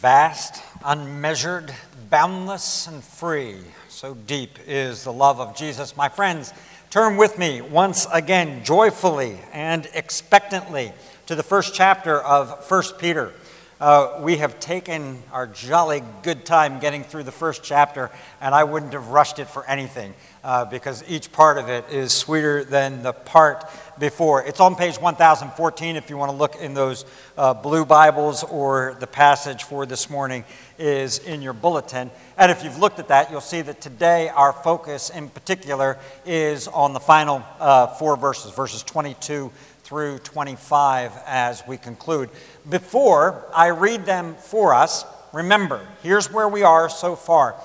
Vast, 0.00 0.62
unmeasured, 0.82 1.74
boundless, 2.08 2.86
and 2.86 3.04
free. 3.04 3.56
So 3.90 4.14
deep 4.14 4.58
is 4.66 5.04
the 5.04 5.12
love 5.12 5.40
of 5.40 5.54
Jesus. 5.54 5.94
My 5.94 6.08
friends, 6.08 6.54
turn 6.88 7.18
with 7.18 7.36
me 7.36 7.60
once 7.60 8.06
again, 8.10 8.64
joyfully 8.64 9.36
and 9.52 9.86
expectantly, 9.92 10.92
to 11.26 11.34
the 11.34 11.42
first 11.42 11.74
chapter 11.74 12.18
of 12.18 12.64
1 12.66 12.82
Peter. 12.98 13.34
Uh, 13.80 14.20
we 14.20 14.36
have 14.36 14.60
taken 14.60 15.22
our 15.32 15.46
jolly 15.46 16.02
good 16.22 16.44
time 16.44 16.80
getting 16.80 17.02
through 17.02 17.22
the 17.22 17.32
first 17.32 17.64
chapter, 17.64 18.10
and 18.38 18.54
I 18.54 18.64
wouldn't 18.64 18.92
have 18.92 19.08
rushed 19.08 19.38
it 19.38 19.46
for 19.46 19.66
anything 19.66 20.12
uh, 20.44 20.66
because 20.66 21.02
each 21.08 21.32
part 21.32 21.56
of 21.56 21.70
it 21.70 21.86
is 21.90 22.12
sweeter 22.12 22.62
than 22.62 23.02
the 23.02 23.14
part 23.14 23.64
before. 23.98 24.44
It's 24.44 24.60
on 24.60 24.76
page 24.76 25.00
1014 25.00 25.96
if 25.96 26.10
you 26.10 26.18
want 26.18 26.30
to 26.30 26.36
look 26.36 26.56
in 26.56 26.74
those 26.74 27.06
uh, 27.38 27.54
blue 27.54 27.86
Bibles, 27.86 28.44
or 28.44 28.98
the 29.00 29.06
passage 29.06 29.62
for 29.62 29.86
this 29.86 30.10
morning 30.10 30.44
is 30.78 31.18
in 31.18 31.40
your 31.40 31.54
bulletin. 31.54 32.10
And 32.36 32.52
if 32.52 32.62
you've 32.62 32.78
looked 32.78 32.98
at 32.98 33.08
that, 33.08 33.30
you'll 33.30 33.40
see 33.40 33.62
that 33.62 33.80
today 33.80 34.28
our 34.28 34.52
focus 34.52 35.08
in 35.08 35.30
particular 35.30 35.98
is 36.26 36.68
on 36.68 36.92
the 36.92 37.00
final 37.00 37.42
uh, 37.58 37.86
four 37.86 38.18
verses, 38.18 38.52
verses 38.52 38.82
22 38.82 39.50
through 39.90 40.20
25 40.20 41.10
as 41.26 41.66
we 41.66 41.76
conclude. 41.76 42.30
Before 42.68 43.44
I 43.52 43.70
read 43.70 44.06
them 44.06 44.36
for 44.36 44.72
us, 44.72 45.04
remember, 45.32 45.84
here's 46.00 46.32
where 46.32 46.48
we 46.48 46.62
are 46.62 46.88
so 46.88 47.16
far. 47.16 47.56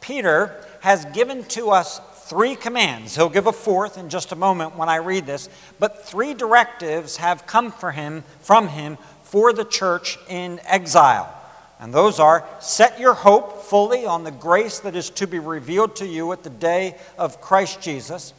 Peter 0.00 0.64
has 0.82 1.04
given 1.06 1.42
to 1.46 1.70
us 1.70 2.00
three 2.28 2.54
commands. 2.54 3.16
He'll 3.16 3.28
give 3.28 3.48
a 3.48 3.52
fourth 3.52 3.98
in 3.98 4.10
just 4.10 4.30
a 4.30 4.36
moment 4.36 4.76
when 4.76 4.88
I 4.88 4.98
read 4.98 5.26
this, 5.26 5.48
but 5.80 6.06
three 6.06 6.34
directives 6.34 7.16
have 7.16 7.48
come 7.48 7.72
for 7.72 7.90
him 7.90 8.22
from 8.42 8.68
him 8.68 8.96
for 9.24 9.52
the 9.52 9.64
church 9.64 10.20
in 10.28 10.60
exile. 10.62 11.36
And 11.80 11.92
those 11.92 12.20
are 12.20 12.46
set 12.60 13.00
your 13.00 13.14
hope 13.14 13.60
fully 13.64 14.06
on 14.06 14.22
the 14.22 14.30
grace 14.30 14.78
that 14.78 14.94
is 14.94 15.10
to 15.10 15.26
be 15.26 15.40
revealed 15.40 15.96
to 15.96 16.06
you 16.06 16.30
at 16.30 16.44
the 16.44 16.50
day 16.50 16.96
of 17.18 17.40
Christ 17.40 17.80
Jesus. 17.80 18.34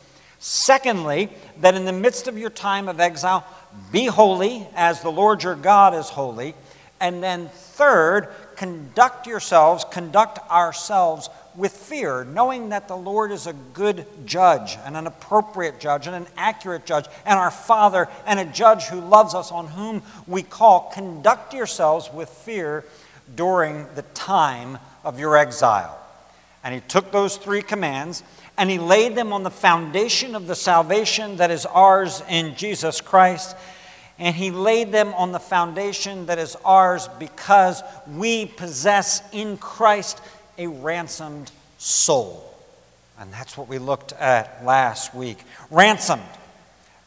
Secondly, 0.45 1.29
that 1.61 1.73
in 1.73 1.85
the 1.85 1.93
midst 1.93 2.27
of 2.27 2.37
your 2.37 2.49
time 2.49 2.89
of 2.89 2.99
exile, 2.99 3.47
be 3.93 4.07
holy 4.07 4.67
as 4.75 5.01
the 5.01 5.09
Lord 5.09 5.41
your 5.41 5.55
God 5.55 5.95
is 5.95 6.09
holy. 6.09 6.53
And 6.99 7.23
then 7.23 7.47
third, 7.47 8.27
conduct 8.57 9.25
yourselves, 9.25 9.85
conduct 9.89 10.39
ourselves 10.51 11.29
with 11.55 11.71
fear, 11.71 12.25
knowing 12.25 12.69
that 12.69 12.89
the 12.89 12.97
Lord 12.97 13.31
is 13.31 13.47
a 13.47 13.53
good 13.53 14.05
judge 14.25 14.77
and 14.83 14.97
an 14.97 15.07
appropriate 15.07 15.79
judge 15.79 16.07
and 16.07 16.15
an 16.17 16.27
accurate 16.35 16.85
judge 16.85 17.05
and 17.25 17.39
our 17.39 17.49
Father 17.49 18.09
and 18.25 18.37
a 18.37 18.45
judge 18.45 18.87
who 18.87 18.99
loves 18.99 19.33
us, 19.33 19.49
on 19.49 19.67
whom 19.67 20.01
we 20.27 20.43
call. 20.43 20.91
Conduct 20.93 21.53
yourselves 21.53 22.11
with 22.13 22.27
fear 22.27 22.83
during 23.33 23.87
the 23.95 24.01
time 24.13 24.77
of 25.05 25.21
your 25.21 25.37
exile. 25.37 25.97
And 26.65 26.75
he 26.75 26.81
took 26.81 27.13
those 27.13 27.37
three 27.37 27.61
commands 27.61 28.23
and 28.57 28.69
he 28.69 28.77
laid 28.77 29.15
them 29.15 29.33
on 29.33 29.43
the 29.43 29.49
foundation 29.49 30.35
of 30.35 30.47
the 30.47 30.55
salvation 30.55 31.37
that 31.37 31.49
is 31.49 31.65
ours 31.65 32.21
in 32.29 32.55
Jesus 32.55 33.01
Christ. 33.01 33.55
And 34.19 34.35
he 34.35 34.51
laid 34.51 34.91
them 34.91 35.13
on 35.15 35.31
the 35.31 35.39
foundation 35.39 36.27
that 36.27 36.37
is 36.37 36.55
ours 36.63 37.09
because 37.17 37.81
we 38.07 38.45
possess 38.45 39.23
in 39.31 39.57
Christ 39.57 40.21
a 40.57 40.67
ransomed 40.67 41.51
soul. 41.79 42.47
And 43.19 43.33
that's 43.33 43.57
what 43.57 43.67
we 43.67 43.79
looked 43.79 44.13
at 44.13 44.63
last 44.63 45.15
week. 45.15 45.39
Ransomed, 45.71 46.21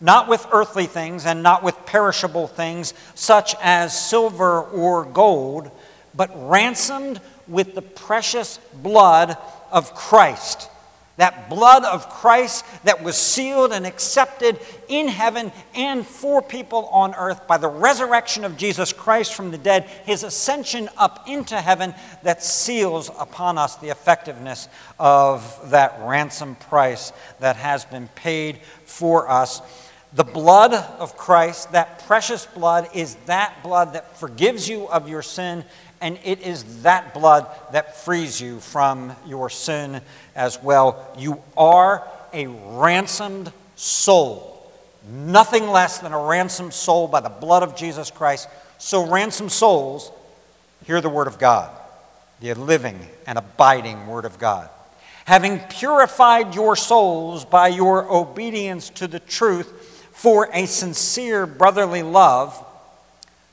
not 0.01 0.29
with 0.29 0.45
earthly 0.51 0.87
things 0.87 1.27
and 1.27 1.45
not 1.45 1.63
with 1.63 1.87
perishable 1.87 2.49
things, 2.49 2.93
such 3.15 3.55
as 3.63 4.09
silver 4.09 4.63
or 4.63 5.05
gold, 5.05 5.71
but 6.13 6.31
ransomed 6.49 7.21
with 7.47 7.77
the 7.77 7.83
precious 7.83 8.59
blood 8.75 9.37
of 9.71 9.95
Christ 9.95 10.71
that 11.17 11.49
blood 11.49 11.85
of 11.85 12.09
Christ 12.09 12.65
that 12.85 13.03
was 13.03 13.17
sealed 13.17 13.73
and 13.73 13.87
accepted 13.87 14.61
in 14.89 15.09
heaven 15.09 15.51
and 15.75 16.07
for 16.07 16.43
people 16.43 16.87
on 16.87 17.15
earth 17.15 17.47
by 17.47 17.57
the 17.59 17.69
resurrection 17.69 18.45
of 18.45 18.57
Jesus 18.57 18.93
Christ 18.93 19.35
from 19.35 19.51
the 19.51 19.59
dead, 19.59 19.85
his 20.05 20.23
ascension 20.23 20.89
up 20.97 21.29
into 21.29 21.61
heaven 21.61 21.95
that 22.23 22.43
seals 22.43 23.11
upon 23.19 23.59
us 23.59 23.77
the 23.77 23.89
effectiveness 23.89 24.69
of 24.99 25.71
that 25.71 25.99
ransom 26.03 26.55
price 26.57 27.13
that 27.41 27.57
has 27.57 27.85
been 27.85 28.09
paid 28.09 28.59
for 28.85 29.29
us. 29.31 29.63
The 30.13 30.25
blood 30.25 30.73
of 30.73 31.17
Christ, 31.19 31.73
that 31.73 32.07
precious 32.07 32.47
blood, 32.47 32.89
is 32.95 33.17
that 33.27 33.63
blood 33.63 33.95
that 33.95 34.17
forgives 34.17 34.69
you 34.69 34.89
of 34.89 35.09
your 35.09 35.21
sin 35.21 35.65
and 36.01 36.19
it 36.25 36.41
is 36.41 36.83
that 36.83 37.15
blood 37.15 37.47
that 37.73 37.97
frees 37.97 38.41
you 38.41 38.61
from 38.61 39.15
your 39.27 39.49
sin 39.49 40.01
as 40.35 40.63
well. 40.63 41.15
You 41.19 41.43
are 41.57 42.07
a 42.33 42.47
ransomed 42.47 43.53
soul, 43.77 44.71
nothing 45.11 45.69
less 45.69 45.99
than 45.99 46.13
a 46.13 46.19
ransomed 46.19 46.75
soul 46.75 47.09
by 47.09 47.21
the 47.21 47.29
blood 47.29 47.63
of 47.63 47.77
Jesus 47.77 48.11
Christ. 48.11 48.49
So, 48.79 49.07
ransomed 49.07 49.53
souls, 49.53 50.13
hear 50.85 51.01
the 51.01 51.09
word 51.09 51.27
of 51.27 51.39
God, 51.39 51.71
the 52.41 52.55
living 52.55 52.99
and 53.27 53.39
abiding 53.39 54.07
word 54.07 54.25
of 54.25 54.39
God. 54.39 54.69
Having 55.25 55.61
purified 55.71 56.55
your 56.55 56.77
souls 56.77 57.45
by 57.45 57.69
your 57.69 58.11
obedience 58.13 58.91
to 58.91 59.09
the 59.09 59.19
truth 59.19 59.73
for 60.13 60.49
a 60.53 60.67
sincere 60.67 61.47
brotherly 61.47 62.03
love, 62.03 62.66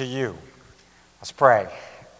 to 0.00 0.06
you. 0.06 0.34
Let's 1.20 1.30
pray. 1.30 1.68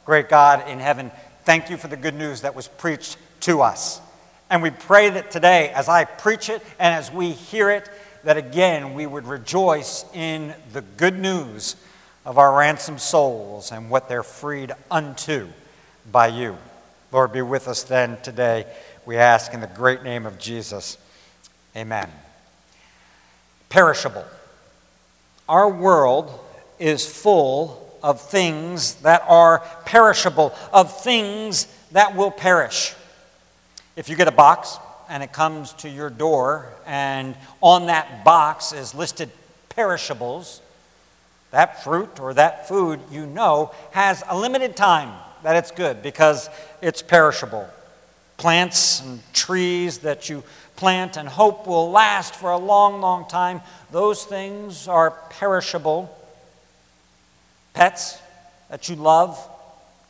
Great 0.04 0.28
God 0.28 0.68
in 0.68 0.78
heaven, 0.78 1.10
thank 1.44 1.70
you 1.70 1.78
for 1.78 1.88
the 1.88 1.96
good 1.96 2.14
news 2.14 2.42
that 2.42 2.54
was 2.54 2.68
preached 2.68 3.16
to 3.40 3.62
us. 3.62 4.02
And 4.50 4.62
we 4.62 4.68
pray 4.68 5.08
that 5.08 5.30
today, 5.30 5.70
as 5.70 5.88
I 5.88 6.04
preach 6.04 6.50
it 6.50 6.60
and 6.78 6.94
as 6.94 7.10
we 7.10 7.30
hear 7.30 7.70
it, 7.70 7.88
that 8.24 8.36
again 8.36 8.92
we 8.92 9.06
would 9.06 9.26
rejoice 9.26 10.04
in 10.12 10.52
the 10.74 10.82
good 10.82 11.18
news 11.18 11.74
of 12.26 12.36
our 12.36 12.54
ransomed 12.54 13.00
souls 13.00 13.72
and 13.72 13.88
what 13.88 14.10
they're 14.10 14.22
freed 14.22 14.72
unto 14.90 15.48
by 16.12 16.26
you. 16.26 16.58
Lord, 17.12 17.32
be 17.32 17.40
with 17.40 17.66
us 17.66 17.82
then 17.82 18.20
today, 18.20 18.66
we 19.06 19.16
ask 19.16 19.54
in 19.54 19.62
the 19.62 19.66
great 19.68 20.02
name 20.02 20.26
of 20.26 20.38
Jesus. 20.38 20.98
Amen. 21.74 22.10
Perishable. 23.70 24.26
Our 25.48 25.70
world 25.70 26.38
is 26.80 27.06
full 27.06 27.86
of 28.02 28.20
things 28.20 28.94
that 28.96 29.22
are 29.28 29.60
perishable, 29.84 30.54
of 30.72 31.00
things 31.02 31.68
that 31.92 32.16
will 32.16 32.30
perish. 32.30 32.94
If 33.94 34.08
you 34.08 34.16
get 34.16 34.26
a 34.26 34.32
box 34.32 34.78
and 35.08 35.22
it 35.22 35.32
comes 35.32 35.74
to 35.74 35.88
your 35.88 36.10
door, 36.10 36.72
and 36.86 37.36
on 37.60 37.86
that 37.86 38.24
box 38.24 38.72
is 38.72 38.94
listed 38.94 39.30
perishables, 39.68 40.62
that 41.50 41.84
fruit 41.84 42.18
or 42.20 42.34
that 42.34 42.68
food 42.68 43.00
you 43.10 43.26
know 43.26 43.72
has 43.90 44.22
a 44.28 44.38
limited 44.38 44.76
time 44.76 45.12
that 45.42 45.56
it's 45.56 45.70
good 45.70 46.02
because 46.02 46.48
it's 46.80 47.02
perishable. 47.02 47.68
Plants 48.36 49.02
and 49.02 49.20
trees 49.32 49.98
that 49.98 50.28
you 50.28 50.42
plant 50.76 51.18
and 51.18 51.28
hope 51.28 51.66
will 51.66 51.90
last 51.90 52.34
for 52.34 52.52
a 52.52 52.58
long, 52.58 53.00
long 53.02 53.28
time, 53.28 53.60
those 53.90 54.24
things 54.24 54.88
are 54.88 55.10
perishable 55.10 56.16
pets 57.74 58.18
that 58.68 58.88
you 58.88 58.96
love, 58.96 59.38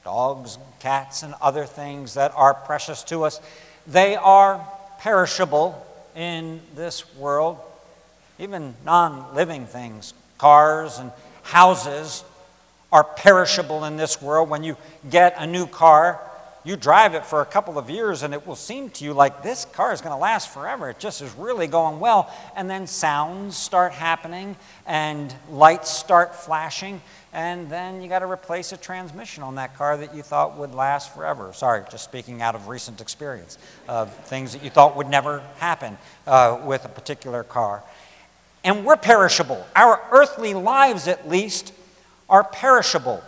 dogs, 0.04 0.58
cats, 0.80 1.22
and 1.22 1.34
other 1.40 1.66
things 1.66 2.14
that 2.14 2.32
are 2.34 2.54
precious 2.54 3.02
to 3.04 3.24
us, 3.24 3.40
they 3.86 4.16
are 4.16 4.66
perishable 5.00 5.86
in 6.14 6.60
this 6.74 7.14
world. 7.16 7.58
Even 8.38 8.74
non 8.84 9.34
living 9.34 9.66
things, 9.66 10.14
cars 10.38 10.98
and 10.98 11.12
houses, 11.42 12.24
are 12.92 13.04
perishable 13.04 13.84
in 13.84 13.96
this 13.96 14.20
world. 14.20 14.48
When 14.48 14.64
you 14.64 14.76
get 15.08 15.34
a 15.38 15.46
new 15.46 15.66
car, 15.66 16.20
you 16.62 16.76
drive 16.76 17.14
it 17.14 17.24
for 17.24 17.40
a 17.40 17.46
couple 17.46 17.78
of 17.78 17.88
years 17.88 18.22
and 18.22 18.34
it 18.34 18.46
will 18.46 18.56
seem 18.56 18.90
to 18.90 19.04
you 19.04 19.14
like 19.14 19.42
this 19.42 19.64
car 19.64 19.92
is 19.92 20.00
going 20.00 20.12
to 20.12 20.20
last 20.20 20.52
forever. 20.52 20.90
It 20.90 20.98
just 20.98 21.22
is 21.22 21.32
really 21.34 21.66
going 21.66 22.00
well. 22.00 22.32
And 22.54 22.68
then 22.68 22.86
sounds 22.86 23.56
start 23.56 23.92
happening 23.92 24.56
and 24.86 25.34
lights 25.50 25.90
start 25.90 26.34
flashing. 26.34 27.00
And 27.32 27.70
then 27.70 28.02
you 28.02 28.08
got 28.08 28.18
to 28.18 28.30
replace 28.30 28.72
a 28.72 28.76
transmission 28.76 29.42
on 29.42 29.54
that 29.54 29.76
car 29.76 29.96
that 29.96 30.14
you 30.14 30.22
thought 30.22 30.58
would 30.58 30.74
last 30.74 31.14
forever. 31.14 31.52
Sorry, 31.54 31.82
just 31.90 32.04
speaking 32.04 32.42
out 32.42 32.54
of 32.54 32.68
recent 32.68 33.00
experience 33.00 33.56
of 33.88 34.12
things 34.26 34.52
that 34.52 34.62
you 34.62 34.70
thought 34.70 34.96
would 34.96 35.08
never 35.08 35.42
happen 35.58 35.96
uh, 36.26 36.60
with 36.64 36.84
a 36.84 36.88
particular 36.88 37.42
car. 37.42 37.82
And 38.64 38.84
we're 38.84 38.96
perishable. 38.96 39.64
Our 39.74 40.02
earthly 40.10 40.52
lives, 40.52 41.08
at 41.08 41.28
least, 41.28 41.72
are 42.28 42.44
perishable. 42.44 43.22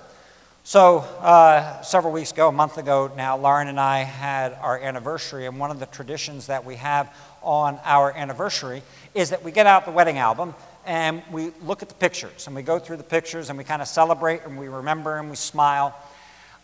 So, 0.64 0.98
uh, 0.98 1.82
several 1.82 2.12
weeks 2.12 2.30
ago, 2.30 2.46
a 2.46 2.52
month 2.52 2.78
ago 2.78 3.10
now, 3.16 3.36
Lauren 3.36 3.66
and 3.66 3.80
I 3.80 4.04
had 4.04 4.52
our 4.60 4.78
anniversary, 4.78 5.46
and 5.46 5.58
one 5.58 5.72
of 5.72 5.80
the 5.80 5.86
traditions 5.86 6.46
that 6.46 6.64
we 6.64 6.76
have 6.76 7.12
on 7.42 7.80
our 7.84 8.16
anniversary 8.16 8.84
is 9.12 9.30
that 9.30 9.42
we 9.42 9.50
get 9.50 9.66
out 9.66 9.86
the 9.86 9.90
wedding 9.90 10.18
album 10.18 10.54
and 10.86 11.20
we 11.32 11.50
look 11.62 11.82
at 11.82 11.88
the 11.88 11.96
pictures, 11.96 12.46
and 12.46 12.54
we 12.54 12.62
go 12.62 12.78
through 12.78 12.98
the 12.98 13.02
pictures 13.02 13.48
and 13.48 13.58
we 13.58 13.64
kind 13.64 13.82
of 13.82 13.88
celebrate 13.88 14.42
and 14.44 14.56
we 14.56 14.68
remember 14.68 15.18
and 15.18 15.30
we 15.30 15.34
smile. 15.34 15.96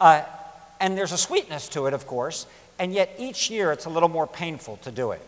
Uh, 0.01 0.23
and 0.79 0.97
there's 0.97 1.13
a 1.13 1.19
sweetness 1.19 1.69
to 1.71 1.87
it, 1.87 1.93
of 1.93 2.07
course, 2.07 2.47
and 2.79 2.93
yet 2.93 3.13
each 3.19 3.51
year 3.51 3.73
it's 3.73 3.87
a 3.87 3.91
little 3.91 4.09
more 4.09 4.29
painful 4.29 4.77
to 4.79 4.93
do 4.93 5.11
it. 5.11 5.21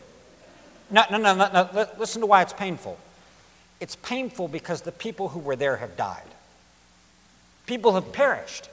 No, 0.90 1.02
no, 1.10 1.18
no, 1.18 1.34
no, 1.34 1.68
no. 1.74 1.88
listen 1.98 2.20
to 2.20 2.26
why 2.26 2.42
it's 2.42 2.52
painful. 2.52 2.96
It's 3.80 3.96
painful 3.96 4.46
because 4.46 4.82
the 4.82 4.92
people 4.92 5.28
who 5.28 5.40
were 5.40 5.56
there 5.56 5.76
have 5.76 5.96
died. 5.96 6.22
People 7.70 7.94
have 7.94 8.12
perished. 8.12 8.68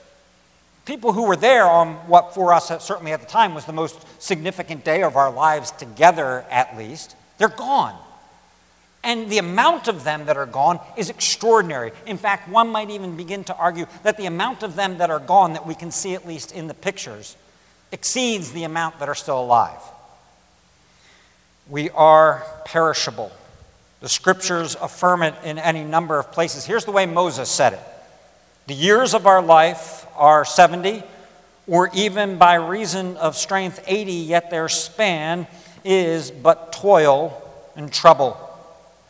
People 0.84 1.12
who 1.12 1.22
were 1.22 1.36
there 1.36 1.66
on 1.66 1.94
what 2.08 2.34
for 2.34 2.52
us, 2.52 2.68
uh, 2.68 2.80
certainly 2.80 3.12
at 3.12 3.20
the 3.20 3.28
time, 3.28 3.54
was 3.54 3.64
the 3.64 3.72
most 3.72 3.96
significant 4.20 4.84
day 4.84 5.04
of 5.04 5.14
our 5.14 5.30
lives 5.30 5.70
together, 5.70 6.44
at 6.50 6.76
least, 6.76 7.14
they're 7.38 7.48
gone. 7.48 7.96
And 9.04 9.30
the 9.30 9.38
amount 9.38 9.86
of 9.86 10.02
them 10.02 10.26
that 10.26 10.36
are 10.36 10.46
gone 10.46 10.80
is 10.96 11.10
extraordinary. 11.10 11.92
In 12.06 12.18
fact, 12.18 12.48
one 12.48 12.70
might 12.70 12.90
even 12.90 13.16
begin 13.16 13.44
to 13.44 13.54
argue 13.54 13.86
that 14.02 14.16
the 14.16 14.26
amount 14.26 14.64
of 14.64 14.74
them 14.74 14.98
that 14.98 15.10
are 15.10 15.20
gone, 15.20 15.52
that 15.52 15.64
we 15.64 15.76
can 15.76 15.92
see 15.92 16.14
at 16.14 16.26
least 16.26 16.50
in 16.50 16.66
the 16.66 16.74
pictures, 16.74 17.36
exceeds 17.92 18.50
the 18.50 18.64
amount 18.64 18.98
that 18.98 19.08
are 19.08 19.14
still 19.14 19.40
alive. 19.40 19.80
We 21.68 21.88
are 21.90 22.42
perishable. 22.64 23.30
The 24.00 24.08
scriptures 24.08 24.74
affirm 24.74 25.22
it 25.22 25.36
in 25.44 25.56
any 25.56 25.84
number 25.84 26.18
of 26.18 26.32
places. 26.32 26.64
Here's 26.64 26.84
the 26.84 26.90
way 26.90 27.06
Moses 27.06 27.48
said 27.48 27.74
it 27.74 27.80
the 28.68 28.74
years 28.74 29.14
of 29.14 29.26
our 29.26 29.40
life 29.40 30.06
are 30.14 30.44
70, 30.44 31.02
or 31.66 31.88
even 31.94 32.36
by 32.36 32.56
reason 32.56 33.16
of 33.16 33.34
strength 33.34 33.82
80, 33.86 34.12
yet 34.12 34.50
their 34.50 34.68
span 34.68 35.46
is 35.86 36.30
but 36.30 36.70
toil 36.70 37.42
and 37.76 37.90
trouble. 37.90 38.36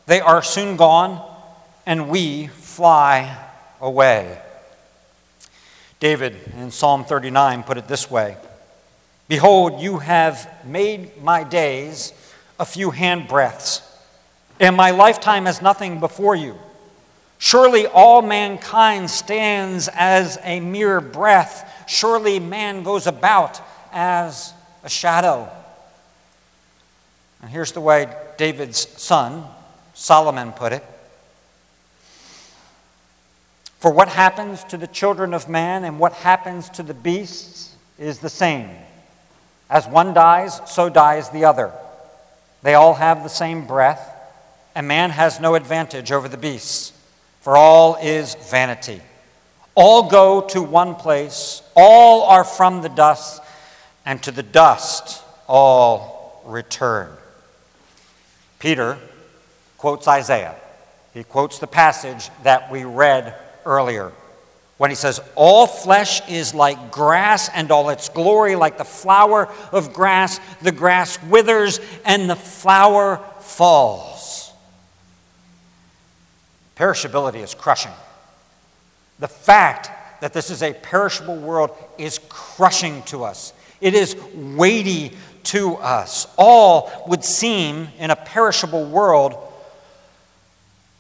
They 0.07 0.21
are 0.21 0.45
soon 0.45 0.77
gone, 0.77 1.21
and 1.87 2.09
we 2.09 2.47
fly 2.47 3.37
away. 3.81 4.41
David 5.99 6.37
in 6.57 6.71
Psalm 6.71 7.05
39 7.05 7.65
put 7.65 7.79
it 7.79 7.89
this 7.89 8.09
way 8.09 8.37
Behold, 9.27 9.81
you 9.81 9.99
have 9.99 10.49
made 10.65 11.21
my 11.21 11.43
days 11.43 12.13
a 12.61 12.65
few 12.65 12.93
handbreadths, 12.93 13.83
and 14.61 14.77
my 14.77 14.93
lifetime 14.93 15.49
as 15.49 15.61
nothing 15.61 15.99
before 15.99 16.37
you. 16.37 16.57
Surely 17.39 17.87
all 17.87 18.21
mankind 18.21 19.09
stands 19.09 19.89
as 19.95 20.39
a 20.43 20.59
mere 20.59 21.01
breath. 21.01 21.87
Surely 21.89 22.41
man 22.41 22.83
goes 22.83 23.07
about 23.07 23.61
as 23.93 24.53
a 24.83 24.89
shadow. 24.89 25.49
And 27.41 27.51
here's 27.51 27.73
the 27.73 27.81
way 27.81 28.13
David's 28.37 28.89
son, 29.01 29.45
Solomon, 29.95 30.53
put 30.53 30.73
it 30.73 30.85
For 33.79 33.93
what 33.93 34.09
happens 34.09 34.65
to 34.65 34.77
the 34.77 34.89
children 34.89 35.33
of 35.33 35.49
man 35.49 35.85
and 35.85 36.01
what 36.01 36.13
happens 36.15 36.69
to 36.71 36.83
the 36.83 36.95
beasts 36.95 37.77
is 37.97 38.19
the 38.19 38.29
same. 38.29 38.69
As 39.71 39.87
one 39.87 40.13
dies, 40.13 40.61
so 40.67 40.89
dies 40.89 41.31
the 41.31 41.45
other. 41.45 41.71
They 42.63 42.75
all 42.75 42.95
have 42.95 43.23
the 43.23 43.29
same 43.29 43.69
breath, 43.69 44.17
and 44.75 44.89
man 44.89 45.11
has 45.11 45.39
no 45.39 45.55
advantage 45.55 46.11
over 46.11 46.29
the 46.29 46.37
beasts 46.37 46.98
for 47.49 47.57
all 47.57 47.97
is 48.03 48.35
vanity. 48.51 49.01
All 49.75 50.11
go 50.11 50.43
to 50.49 50.61
one 50.61 50.95
place, 50.95 51.63
all 51.75 52.25
are 52.25 52.45
from 52.45 52.83
the 52.83 52.91
dust, 52.91 53.41
and 54.05 54.23
to 54.25 54.31
the 54.31 54.43
dust 54.43 55.25
all 55.47 56.43
return. 56.45 57.09
Peter 58.59 58.99
quotes 59.79 60.07
Isaiah. 60.07 60.57
He 61.15 61.25
quotes 61.25 61.59
the 61.59 61.67
passage 61.67 62.29
that 62.43 62.71
we 62.71 62.85
read 62.85 63.35
earlier 63.65 64.13
when 64.77 64.91
he 64.91 64.95
says, 64.95 65.19
All 65.35 65.67
flesh 65.67 66.21
is 66.29 66.53
like 66.53 66.93
grass, 66.93 67.49
and 67.55 67.71
all 67.71 67.89
its 67.89 68.11
glory 68.11 68.57
like 68.57 68.77
the 68.77 68.85
flower 68.85 69.49
of 69.73 69.95
grass. 69.95 70.39
The 70.61 70.73
grass 70.73 71.19
withers, 71.23 71.81
and 72.05 72.29
the 72.29 72.37
flower 72.37 73.25
falls. 73.41 74.18
Perishability 76.79 77.43
is 77.43 77.55
crushing. 77.55 77.93
The 79.19 79.29
fact 79.29 79.91
that 80.21 80.33
this 80.33 80.51
is 80.51 80.63
a 80.63 80.73
perishable 80.73 81.37
world 81.37 81.71
is 81.99 82.21
crushing 82.29 83.03
to 83.05 83.25
us. 83.25 83.53
It 83.81 83.95
is 83.95 84.17
weighty 84.35 85.17
to 85.45 85.75
us. 85.77 86.27
All 86.37 86.91
would 87.09 87.25
seem 87.25 87.89
in 87.99 88.11
a 88.11 88.17
perishable 88.17 88.85
world 88.85 89.35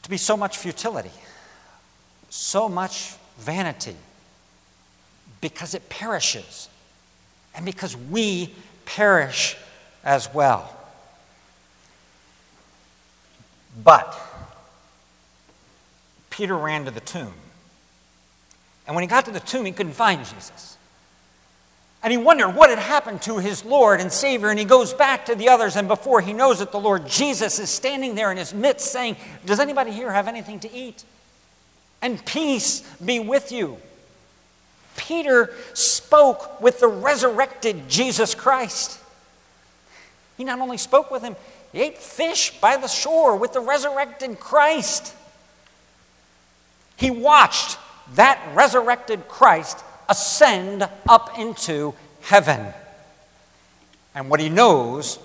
to 0.02 0.10
be 0.10 0.16
so 0.16 0.36
much 0.36 0.56
futility, 0.56 1.10
so 2.28 2.68
much 2.68 3.14
vanity, 3.38 3.96
because 5.40 5.74
it 5.74 5.88
perishes 5.88 6.68
and 7.54 7.64
because 7.64 7.96
we 7.96 8.52
perish 8.84 9.56
as 10.04 10.32
well. 10.34 10.74
But 13.84 14.12
Peter 16.38 16.56
ran 16.56 16.84
to 16.84 16.92
the 16.92 17.00
tomb. 17.00 17.32
And 18.86 18.94
when 18.94 19.02
he 19.02 19.08
got 19.08 19.24
to 19.24 19.32
the 19.32 19.40
tomb, 19.40 19.64
he 19.64 19.72
couldn't 19.72 19.94
find 19.94 20.24
Jesus. 20.24 20.76
And 22.00 22.12
he 22.12 22.16
wondered 22.16 22.50
what 22.50 22.70
had 22.70 22.78
happened 22.78 23.22
to 23.22 23.38
his 23.38 23.64
Lord 23.64 24.00
and 24.00 24.12
Savior. 24.12 24.48
And 24.48 24.56
he 24.56 24.64
goes 24.64 24.94
back 24.94 25.26
to 25.26 25.34
the 25.34 25.48
others, 25.48 25.74
and 25.74 25.88
before 25.88 26.20
he 26.20 26.32
knows 26.32 26.60
it, 26.60 26.70
the 26.70 26.78
Lord 26.78 27.08
Jesus 27.08 27.58
is 27.58 27.70
standing 27.70 28.14
there 28.14 28.30
in 28.30 28.36
his 28.36 28.54
midst 28.54 28.92
saying, 28.92 29.16
Does 29.46 29.58
anybody 29.58 29.90
here 29.90 30.12
have 30.12 30.28
anything 30.28 30.60
to 30.60 30.72
eat? 30.72 31.02
And 32.00 32.24
peace 32.24 32.82
be 33.04 33.18
with 33.18 33.50
you. 33.50 33.78
Peter 34.96 35.52
spoke 35.74 36.60
with 36.60 36.78
the 36.78 36.86
resurrected 36.86 37.88
Jesus 37.88 38.36
Christ. 38.36 39.00
He 40.36 40.44
not 40.44 40.60
only 40.60 40.78
spoke 40.78 41.10
with 41.10 41.24
him, 41.24 41.34
he 41.72 41.80
ate 41.80 41.98
fish 41.98 42.52
by 42.60 42.76
the 42.76 42.86
shore 42.86 43.34
with 43.34 43.54
the 43.54 43.60
resurrected 43.60 44.38
Christ. 44.38 45.16
He 46.98 47.10
watched 47.10 47.78
that 48.14 48.54
resurrected 48.54 49.28
Christ 49.28 49.82
ascend 50.08 50.88
up 51.08 51.38
into 51.38 51.94
heaven. 52.22 52.66
And 54.14 54.28
what 54.28 54.40
he 54.40 54.48
knows 54.48 55.18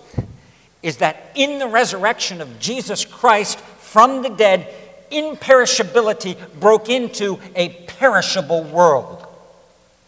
is 0.84 0.98
that 0.98 1.32
in 1.34 1.58
the 1.58 1.68
resurrection 1.68 2.42
of 2.42 2.60
Jesus 2.60 3.06
Christ 3.06 3.60
from 3.60 4.22
the 4.22 4.30
dead, 4.30 4.72
imperishability 5.12 6.38
broke 6.60 6.90
into 6.90 7.40
a 7.56 7.70
perishable 7.70 8.64
world. 8.64 9.26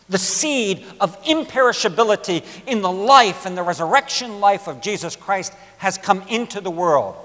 The 0.08 0.18
seed 0.20 0.86
of 1.00 1.20
imperishability 1.24 2.44
in 2.68 2.82
the 2.82 2.92
life 2.92 3.48
and 3.48 3.58
the 3.58 3.64
resurrection 3.64 4.40
life 4.40 4.68
of 4.68 4.82
Jesus 4.82 5.16
Christ 5.16 5.52
has 5.78 5.98
come 5.98 6.22
into 6.28 6.62
the 6.62 6.70
world. 6.70 7.16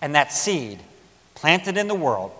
And 0.00 0.14
that 0.14 0.32
seed, 0.32 0.78
planted 1.34 1.76
in 1.76 1.88
the 1.88 1.94
world, 1.94 2.32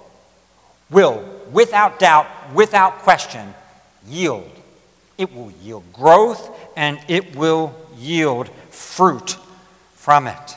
will, 0.91 1.25
without 1.53 1.99
doubt, 1.99 2.27
without 2.55 2.99
question, 3.01 3.55
yield. 4.07 4.51
It 5.19 5.35
will 5.35 5.53
yield 5.63 5.85
growth 5.93 6.51
and 6.77 6.99
it 7.09 7.37
will 7.37 7.75
yield 7.97 8.49
fruit 8.71 9.37
from 9.95 10.27
it. 10.27 10.57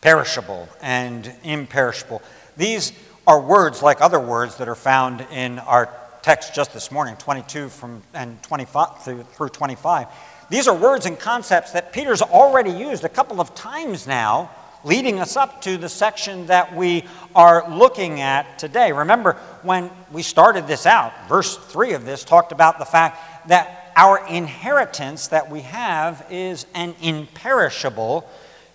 Perishable 0.00 0.68
and 0.80 1.32
imperishable. 1.42 2.22
These 2.56 2.92
are 3.26 3.40
words 3.40 3.82
like 3.82 4.00
other 4.00 4.20
words 4.20 4.56
that 4.56 4.68
are 4.68 4.74
found 4.74 5.26
in 5.30 5.58
our 5.60 5.88
text 6.22 6.54
just 6.54 6.72
this 6.72 6.90
morning, 6.90 7.16
22 7.16 7.68
from, 7.68 8.02
and 8.14 8.42
25 8.42 9.02
through, 9.02 9.22
through 9.22 9.48
25. 9.48 10.06
These 10.48 10.68
are 10.68 10.74
words 10.74 11.06
and 11.06 11.18
concepts 11.18 11.72
that 11.72 11.92
Peter's 11.92 12.22
already 12.22 12.70
used 12.70 13.04
a 13.04 13.08
couple 13.08 13.40
of 13.40 13.54
times 13.54 14.06
now 14.06 14.50
leading 14.84 15.20
us 15.20 15.36
up 15.36 15.62
to 15.62 15.76
the 15.76 15.88
section 15.88 16.46
that 16.46 16.74
we 16.74 17.04
are 17.34 17.68
looking 17.70 18.20
at 18.20 18.58
today. 18.58 18.92
Remember, 18.92 19.34
when 19.62 19.90
we 20.12 20.22
started 20.22 20.66
this 20.66 20.86
out, 20.86 21.12
verse 21.28 21.56
3 21.56 21.92
of 21.92 22.04
this 22.04 22.24
talked 22.24 22.52
about 22.52 22.78
the 22.78 22.84
fact 22.84 23.48
that 23.48 23.92
our 23.96 24.26
inheritance 24.28 25.28
that 25.28 25.50
we 25.50 25.60
have 25.60 26.24
is 26.30 26.66
an 26.74 26.94
imperishable 27.02 28.28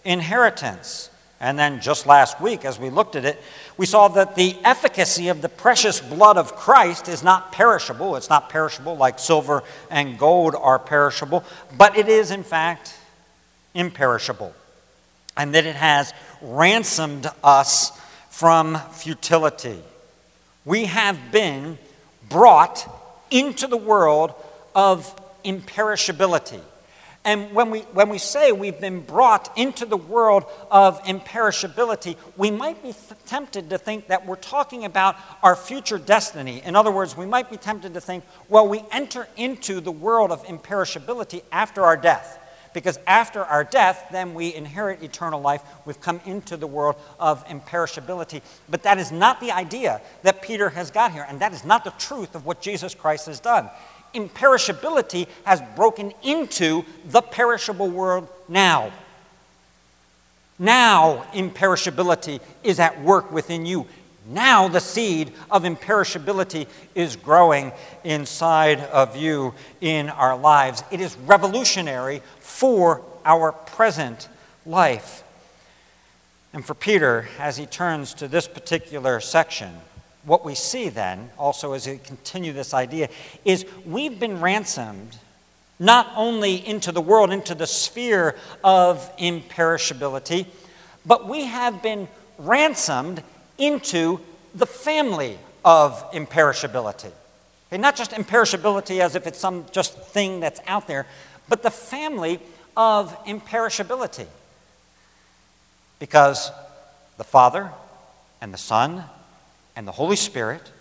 inheritance. 0.04 1.10
And 1.40 1.60
then 1.60 1.82
just 1.82 2.08
last 2.08 2.40
week, 2.40 2.64
as 2.64 2.80
we 2.80 2.90
looked 2.90 3.16
at 3.16 3.26
it, 3.26 3.42
we 3.78 3.86
saw 3.86 4.08
that 4.10 4.36
the 4.36 4.56
efficacy 4.64 5.28
of 5.28 5.42
the 5.42 5.50
precious 5.50 6.00
blood 6.00 6.38
of 6.38 6.56
Christ 6.56 7.10
is 7.10 7.24
not 7.24 7.52
perishable. 7.52 8.16
It's 8.16 8.30
not 8.30 8.50
perishable 8.50 8.96
like 8.96 9.20
silver 9.20 9.64
and 9.92 10.18
gold 10.18 10.56
are 10.56 10.80
perishable, 10.80 11.44
but 11.78 11.98
it 11.98 12.08
is, 12.08 12.32
in 12.32 12.44
fact, 12.44 12.98
imperishable. 13.74 14.54
And 15.38 15.54
that 15.54 15.66
it 15.66 15.76
has 15.76 16.14
ransomed 16.42 17.28
us 17.44 17.92
from 18.30 18.78
futility. 18.92 19.82
We 20.64 20.86
have 20.86 21.32
been 21.32 21.78
brought 22.30 22.88
into 23.32 23.68
the 23.68 23.78
world 23.78 24.34
of 24.74 25.14
imperishability. 25.44 26.62
And 27.26 27.54
when 27.54 27.72
we, 27.72 27.80
when 27.80 28.10
we 28.10 28.20
say 28.20 28.52
we've 28.52 28.80
been 28.80 29.02
brought 29.02 29.58
into 29.58 29.88
the 29.88 29.98
world 29.98 30.44
of 30.70 31.02
imperishability, 31.06 32.18
we 32.38 32.52
might 32.52 32.84
be 32.84 32.94
th- 32.94 33.20
tempted 33.26 33.72
to 33.72 33.80
think 33.80 34.08
that 34.08 34.28
we're 34.28 34.36
talking 34.36 34.86
about 34.86 35.16
our 35.42 35.56
future 35.56 35.98
destiny. 35.98 36.62
In 36.64 36.76
other 36.76 36.92
words, 36.92 37.18
we 37.18 37.26
might 37.26 37.50
be 37.50 37.58
tempted 37.58 37.96
to 37.96 38.02
think, 38.02 38.24
well, 38.48 38.68
we 38.68 38.84
enter 38.92 39.28
into 39.38 39.82
the 39.82 39.92
world 39.92 40.32
of 40.32 40.44
imperishability 40.44 41.42
after 41.52 41.84
our 41.84 41.98
death. 41.98 42.38
Because 42.76 43.00
after 43.08 43.44
our 43.44 43.64
death, 43.64 44.10
then 44.12 44.36
we 44.36 44.54
inherit 44.54 45.02
eternal 45.02 45.42
life. 45.42 45.64
We've 45.86 46.00
come 46.00 46.22
into 46.26 46.58
the 46.58 46.68
world 46.68 46.98
of 47.20 47.44
imperishability. 47.48 48.44
But 48.70 48.84
that 48.84 49.00
is 49.00 49.12
not 49.12 49.40
the 49.40 49.52
idea 49.52 50.02
that 50.22 50.44
Peter 50.44 50.70
has 50.70 50.92
got 50.92 51.12
here, 51.12 51.26
and 51.28 51.40
that 51.40 51.54
is 51.54 51.66
not 51.66 51.84
the 51.84 51.94
truth 51.98 52.36
of 52.36 52.46
what 52.46 52.62
Jesus 52.62 52.94
Christ 52.94 53.26
has 53.26 53.40
done 53.40 53.70
imperishability 54.16 55.28
has 55.44 55.62
broken 55.76 56.14
into 56.24 56.86
the 57.06 57.22
perishable 57.22 57.90
world 57.90 58.28
now. 58.48 58.92
Now, 60.58 61.26
imperishability 61.34 62.40
is 62.64 62.80
at 62.80 63.02
work 63.02 63.32
within 63.32 63.66
you. 63.66 63.88
Now, 64.28 64.68
the 64.68 64.80
seed 64.80 65.34
of 65.52 65.64
imperishability 65.64 66.68
is 66.96 67.16
growing 67.16 67.72
inside 68.04 68.80
of 68.80 69.16
you 69.16 69.54
in 69.82 70.10
our 70.10 70.36
lives. 70.36 70.84
It 70.92 71.00
is 71.00 71.16
revolutionary 71.18 72.24
for 72.40 73.04
our 73.24 73.52
present 73.52 74.28
life. 74.66 75.24
And 76.54 76.66
for 76.66 76.74
Peter, 76.74 77.28
as 77.38 77.58
he 77.58 77.66
turns 77.66 78.14
to 78.16 78.28
this 78.28 78.48
particular 78.48 79.20
section, 79.20 79.74
what 80.24 80.44
we 80.44 80.56
see 80.56 80.90
then, 80.90 81.30
also 81.38 81.74
as 81.74 81.86
we 81.86 81.98
continue 81.98 82.52
this 82.52 82.74
idea, 82.74 83.10
is 83.44 83.66
we've 83.86 84.20
been 84.20 84.42
ransomed 84.42 85.18
not 85.78 86.12
only 86.16 86.66
into 86.66 86.92
the 86.92 87.02
world, 87.02 87.32
into 87.32 87.54
the 87.54 87.68
sphere 87.68 88.36
of 88.64 89.12
imperishability, 89.18 90.48
but 91.06 91.28
we 91.28 91.46
have 91.46 91.84
been 91.84 92.08
ransomed 92.38 93.22
into 93.58 94.20
the 94.54 94.66
family 94.66 95.38
of 95.64 96.12
imperishability. 96.12 97.12
Okay, 97.68 97.78
not 97.78 97.96
just 97.96 98.12
imperishability 98.12 99.00
as 99.00 99.16
if 99.16 99.26
it's 99.28 99.40
some 99.40 99.66
just 99.72 99.98
thing 99.98 100.40
that's 100.40 100.60
out 100.68 100.88
there, 100.88 101.08
but 101.50 101.64
the 101.64 101.72
family 101.72 102.40
of 102.78 103.18
imperishability. 103.26 104.28
Because 106.00 106.52
the 107.18 107.24
Father 107.24 107.72
and 108.42 108.54
the 108.54 108.58
Son 108.58 109.06
and 109.76 109.88
the 109.88 109.92
Holy 109.92 110.16
Spirit, 110.16 110.72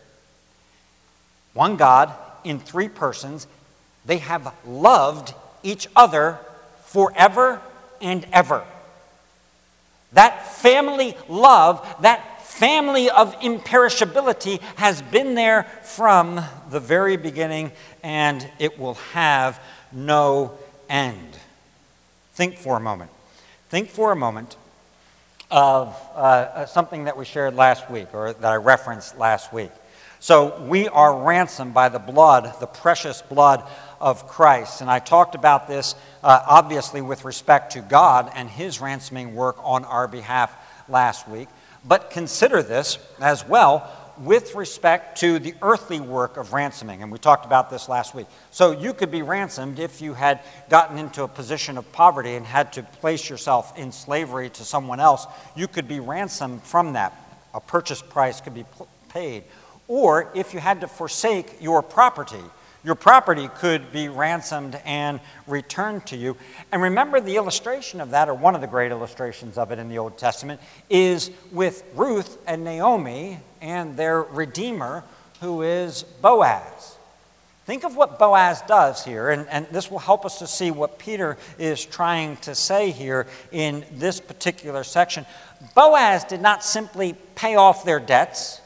one 1.54 1.76
God 1.76 2.12
in 2.42 2.58
three 2.58 2.88
persons, 2.88 3.46
they 4.04 4.18
have 4.18 4.52
loved 4.66 5.32
each 5.62 5.88
other 5.96 6.38
forever 6.84 7.60
and 8.00 8.26
ever. 8.32 8.64
That 10.12 10.46
family 10.46 11.16
love, 11.28 11.84
that 12.02 12.33
family 12.54 13.10
of 13.10 13.34
imperishability 13.40 14.60
has 14.76 15.02
been 15.02 15.34
there 15.34 15.64
from 15.82 16.40
the 16.70 16.78
very 16.78 17.16
beginning 17.16 17.72
and 18.04 18.48
it 18.60 18.78
will 18.78 18.94
have 19.12 19.60
no 19.92 20.52
end. 20.88 21.36
Think 22.34 22.56
for 22.56 22.76
a 22.76 22.80
moment. 22.80 23.10
Think 23.70 23.90
for 23.90 24.12
a 24.12 24.16
moment 24.16 24.56
of 25.50 26.00
uh, 26.14 26.18
uh, 26.18 26.66
something 26.66 27.04
that 27.04 27.16
we 27.16 27.24
shared 27.24 27.56
last 27.56 27.90
week, 27.90 28.14
or 28.14 28.32
that 28.32 28.52
I 28.52 28.56
referenced 28.56 29.18
last 29.18 29.52
week. 29.52 29.72
So 30.20 30.62
we 30.62 30.88
are 30.88 31.24
ransomed 31.24 31.74
by 31.74 31.88
the 31.88 31.98
blood, 31.98 32.60
the 32.60 32.66
precious 32.66 33.20
blood 33.20 33.64
of 34.00 34.28
Christ. 34.28 34.80
And 34.80 34.88
I 34.88 35.00
talked 35.00 35.34
about 35.34 35.66
this 35.66 35.96
uh, 36.22 36.40
obviously 36.46 37.02
with 37.02 37.24
respect 37.24 37.72
to 37.72 37.80
God 37.80 38.30
and 38.34 38.48
his 38.48 38.80
ransoming 38.80 39.34
work 39.34 39.56
on 39.58 39.84
our 39.84 40.06
behalf 40.06 40.54
last 40.88 41.28
week. 41.28 41.48
But 41.84 42.10
consider 42.10 42.62
this 42.62 42.98
as 43.20 43.46
well 43.46 43.90
with 44.18 44.54
respect 44.54 45.18
to 45.18 45.38
the 45.38 45.54
earthly 45.60 46.00
work 46.00 46.36
of 46.36 46.52
ransoming. 46.52 47.02
And 47.02 47.10
we 47.10 47.18
talked 47.18 47.44
about 47.46 47.68
this 47.68 47.88
last 47.88 48.14
week. 48.14 48.26
So 48.50 48.70
you 48.70 48.94
could 48.94 49.10
be 49.10 49.22
ransomed 49.22 49.78
if 49.78 50.00
you 50.00 50.14
had 50.14 50.40
gotten 50.68 50.98
into 50.98 51.24
a 51.24 51.28
position 51.28 51.76
of 51.76 51.90
poverty 51.92 52.36
and 52.36 52.46
had 52.46 52.72
to 52.74 52.82
place 52.82 53.28
yourself 53.28 53.76
in 53.76 53.90
slavery 53.92 54.50
to 54.50 54.64
someone 54.64 55.00
else. 55.00 55.26
You 55.56 55.66
could 55.66 55.88
be 55.88 56.00
ransomed 56.00 56.62
from 56.62 56.92
that. 56.92 57.12
A 57.54 57.60
purchase 57.60 58.02
price 58.02 58.40
could 58.40 58.54
be 58.54 58.64
paid. 59.08 59.44
Or 59.88 60.30
if 60.34 60.54
you 60.54 60.60
had 60.60 60.80
to 60.80 60.88
forsake 60.88 61.60
your 61.60 61.82
property 61.82 62.42
your 62.84 62.94
property 62.94 63.48
could 63.48 63.92
be 63.92 64.08
ransomed 64.08 64.80
and 64.84 65.20
returned 65.46 66.06
to 66.06 66.16
you. 66.16 66.36
And 66.70 66.82
remember, 66.82 67.20
the 67.20 67.36
illustration 67.36 68.00
of 68.00 68.10
that, 68.10 68.28
or 68.28 68.34
one 68.34 68.54
of 68.54 68.60
the 68.60 68.66
great 68.66 68.92
illustrations 68.92 69.56
of 69.56 69.72
it 69.72 69.78
in 69.78 69.88
the 69.88 69.98
Old 69.98 70.18
Testament, 70.18 70.60
is 70.90 71.30
with 71.50 71.82
Ruth 71.94 72.38
and 72.46 72.62
Naomi 72.62 73.38
and 73.62 73.96
their 73.96 74.22
Redeemer, 74.22 75.02
who 75.40 75.62
is 75.62 76.02
Boaz. 76.02 76.96
Think 77.64 77.84
of 77.84 77.96
what 77.96 78.18
Boaz 78.18 78.60
does 78.68 79.02
here, 79.02 79.30
and, 79.30 79.48
and 79.48 79.66
this 79.68 79.90
will 79.90 79.98
help 79.98 80.26
us 80.26 80.38
to 80.40 80.46
see 80.46 80.70
what 80.70 80.98
Peter 80.98 81.38
is 81.58 81.82
trying 81.82 82.36
to 82.38 82.54
say 82.54 82.90
here 82.90 83.26
in 83.52 83.86
this 83.92 84.20
particular 84.20 84.84
section. 84.84 85.24
Boaz 85.74 86.24
did 86.24 86.42
not 86.42 86.62
simply 86.62 87.14
pay 87.34 87.56
off 87.56 87.86
their 87.86 88.00
debts 88.00 88.60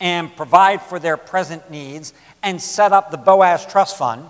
and 0.00 0.34
provide 0.36 0.80
for 0.82 0.98
their 0.98 1.18
present 1.18 1.70
needs 1.70 2.14
and 2.44 2.60
set 2.60 2.92
up 2.92 3.10
the 3.10 3.16
Boaz 3.16 3.66
Trust 3.66 3.96
Fund 3.96 4.26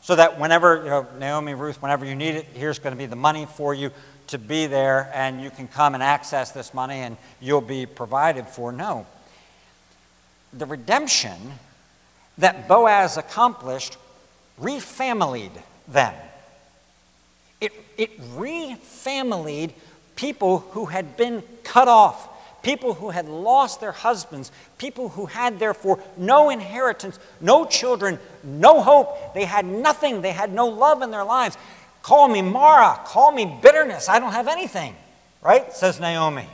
so 0.00 0.16
that 0.16 0.40
whenever, 0.40 0.78
you 0.78 0.90
know, 0.90 1.06
Naomi, 1.18 1.54
Ruth, 1.54 1.80
whenever 1.82 2.06
you 2.06 2.14
need 2.14 2.34
it, 2.34 2.46
here's 2.54 2.78
going 2.78 2.94
to 2.94 2.98
be 2.98 3.06
the 3.06 3.14
money 3.14 3.46
for 3.46 3.74
you 3.74 3.90
to 4.28 4.38
be 4.38 4.66
there 4.66 5.10
and 5.14 5.42
you 5.42 5.50
can 5.50 5.68
come 5.68 5.94
and 5.94 6.02
access 6.02 6.50
this 6.50 6.72
money 6.72 7.00
and 7.00 7.16
you'll 7.40 7.60
be 7.60 7.84
provided 7.84 8.46
for. 8.46 8.72
No. 8.72 9.06
The 10.54 10.66
redemption 10.66 11.36
that 12.38 12.68
Boaz 12.68 13.18
accomplished 13.18 13.98
refamilied 14.60 15.52
them. 15.88 16.14
It, 17.60 17.72
it 17.98 18.18
refamilied 18.36 19.72
people 20.16 20.60
who 20.70 20.86
had 20.86 21.16
been 21.16 21.42
cut 21.64 21.88
off 21.88 22.28
people 22.68 22.92
who 22.92 23.08
had 23.08 23.26
lost 23.26 23.80
their 23.80 23.92
husbands, 23.92 24.52
people 24.76 25.08
who 25.08 25.24
had 25.24 25.58
therefore 25.58 25.98
no 26.18 26.50
inheritance, 26.50 27.18
no 27.40 27.64
children, 27.64 28.18
no 28.44 28.82
hope. 28.82 29.32
They 29.32 29.46
had 29.46 29.64
nothing, 29.64 30.20
they 30.20 30.32
had 30.32 30.52
no 30.52 30.66
love 30.66 31.00
in 31.00 31.10
their 31.10 31.24
lives. 31.24 31.56
Call 32.02 32.28
me 32.28 32.42
Mara, 32.42 33.00
call 33.06 33.32
me 33.32 33.58
bitterness. 33.62 34.10
I 34.10 34.18
don't 34.18 34.32
have 34.32 34.48
anything, 34.48 34.94
right? 35.40 35.72
Says 35.72 35.98
Naomi. 35.98 36.46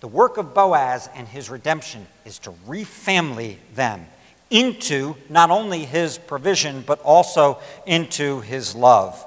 The 0.00 0.08
work 0.08 0.36
of 0.36 0.52
Boaz 0.52 1.08
and 1.14 1.26
his 1.26 1.48
redemption 1.48 2.06
is 2.26 2.38
to 2.40 2.50
refamily 2.66 3.56
them 3.74 4.06
into 4.50 5.14
not 5.30 5.50
only 5.50 5.86
his 5.86 6.18
provision, 6.18 6.84
but 6.86 7.00
also 7.00 7.58
into 7.86 8.42
his 8.42 8.74
love. 8.74 9.24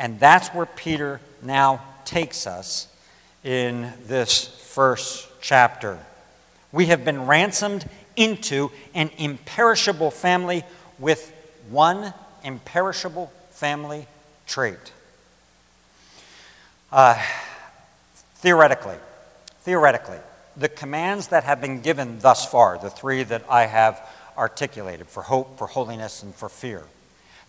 And 0.00 0.18
that's 0.18 0.48
where 0.48 0.66
Peter 0.66 1.20
now 1.42 1.80
takes 2.04 2.48
us 2.48 2.88
in 3.44 3.92
this 4.06 4.46
first 4.46 5.28
chapter. 5.40 5.98
We 6.72 6.86
have 6.86 7.04
been 7.04 7.26
ransomed 7.26 7.88
into 8.16 8.70
an 8.94 9.10
imperishable 9.18 10.10
family 10.10 10.62
with 10.98 11.32
one 11.70 12.12
imperishable 12.44 13.32
family 13.50 14.06
trait. 14.46 14.92
Uh, 16.92 17.22
theoretically, 18.36 18.96
theoretically, 19.62 20.18
the 20.56 20.68
commands 20.68 21.28
that 21.28 21.44
have 21.44 21.60
been 21.60 21.80
given 21.80 22.18
thus 22.18 22.44
far, 22.44 22.78
the 22.78 22.90
three 22.90 23.22
that 23.22 23.44
I 23.48 23.66
have 23.66 24.06
articulated 24.36 25.06
for 25.06 25.22
hope, 25.22 25.58
for 25.58 25.66
holiness, 25.66 26.22
and 26.22 26.34
for 26.34 26.48
fear, 26.48 26.82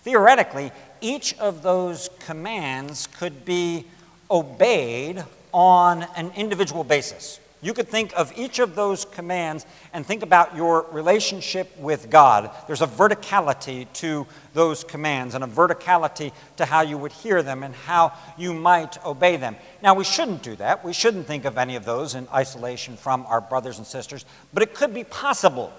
theoretically, 0.03 0.71
each 1.01 1.37
of 1.39 1.63
those 1.63 2.09
commands 2.19 3.07
could 3.07 3.43
be 3.43 3.85
obeyed 4.29 5.23
on 5.53 6.03
an 6.15 6.31
individual 6.35 6.83
basis. 6.83 7.39
You 7.63 7.75
could 7.75 7.87
think 7.87 8.11
of 8.17 8.35
each 8.35 8.57
of 8.57 8.73
those 8.73 9.05
commands 9.05 9.67
and 9.93 10.03
think 10.03 10.23
about 10.23 10.55
your 10.55 10.87
relationship 10.91 11.77
with 11.77 12.09
God. 12.09 12.49
There's 12.65 12.81
a 12.81 12.87
verticality 12.87 13.85
to 13.93 14.25
those 14.55 14.83
commands 14.83 15.35
and 15.35 15.43
a 15.43 15.47
verticality 15.47 16.31
to 16.57 16.65
how 16.65 16.81
you 16.81 16.97
would 16.97 17.11
hear 17.11 17.43
them 17.43 17.61
and 17.61 17.75
how 17.75 18.13
you 18.35 18.55
might 18.55 19.03
obey 19.05 19.37
them. 19.37 19.55
Now, 19.83 19.93
we 19.93 20.03
shouldn't 20.03 20.41
do 20.41 20.55
that. 20.55 20.83
We 20.83 20.93
shouldn't 20.93 21.27
think 21.27 21.45
of 21.45 21.59
any 21.59 21.75
of 21.75 21.85
those 21.85 22.15
in 22.15 22.27
isolation 22.33 22.97
from 22.97 23.27
our 23.27 23.41
brothers 23.41 23.77
and 23.77 23.85
sisters, 23.85 24.25
but 24.53 24.63
it 24.63 24.73
could 24.73 24.93
be 24.93 25.03
possible 25.03 25.71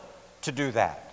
to 0.43 0.52
do 0.52 0.71
that. 0.73 1.12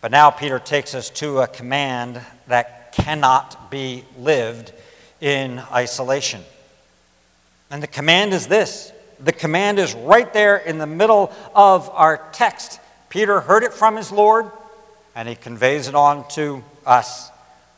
But 0.00 0.10
now 0.10 0.30
Peter 0.30 0.58
takes 0.58 0.94
us 0.96 1.10
to 1.10 1.40
a 1.40 1.46
command 1.46 2.20
that 2.48 2.92
cannot 2.92 3.70
be 3.70 4.04
lived 4.16 4.72
in 5.20 5.60
isolation. 5.72 6.42
And 7.70 7.82
the 7.82 7.86
command 7.86 8.32
is 8.32 8.46
this 8.46 8.92
the 9.20 9.32
command 9.32 9.78
is 9.78 9.94
right 9.94 10.32
there 10.32 10.56
in 10.56 10.78
the 10.78 10.86
middle 10.86 11.32
of 11.54 11.90
our 11.90 12.28
text. 12.32 12.80
Peter 13.08 13.40
heard 13.40 13.64
it 13.64 13.72
from 13.72 13.96
his 13.96 14.12
Lord, 14.12 14.50
and 15.14 15.28
he 15.28 15.34
conveys 15.34 15.88
it 15.88 15.94
on 15.94 16.28
to 16.30 16.62
us. 16.86 17.30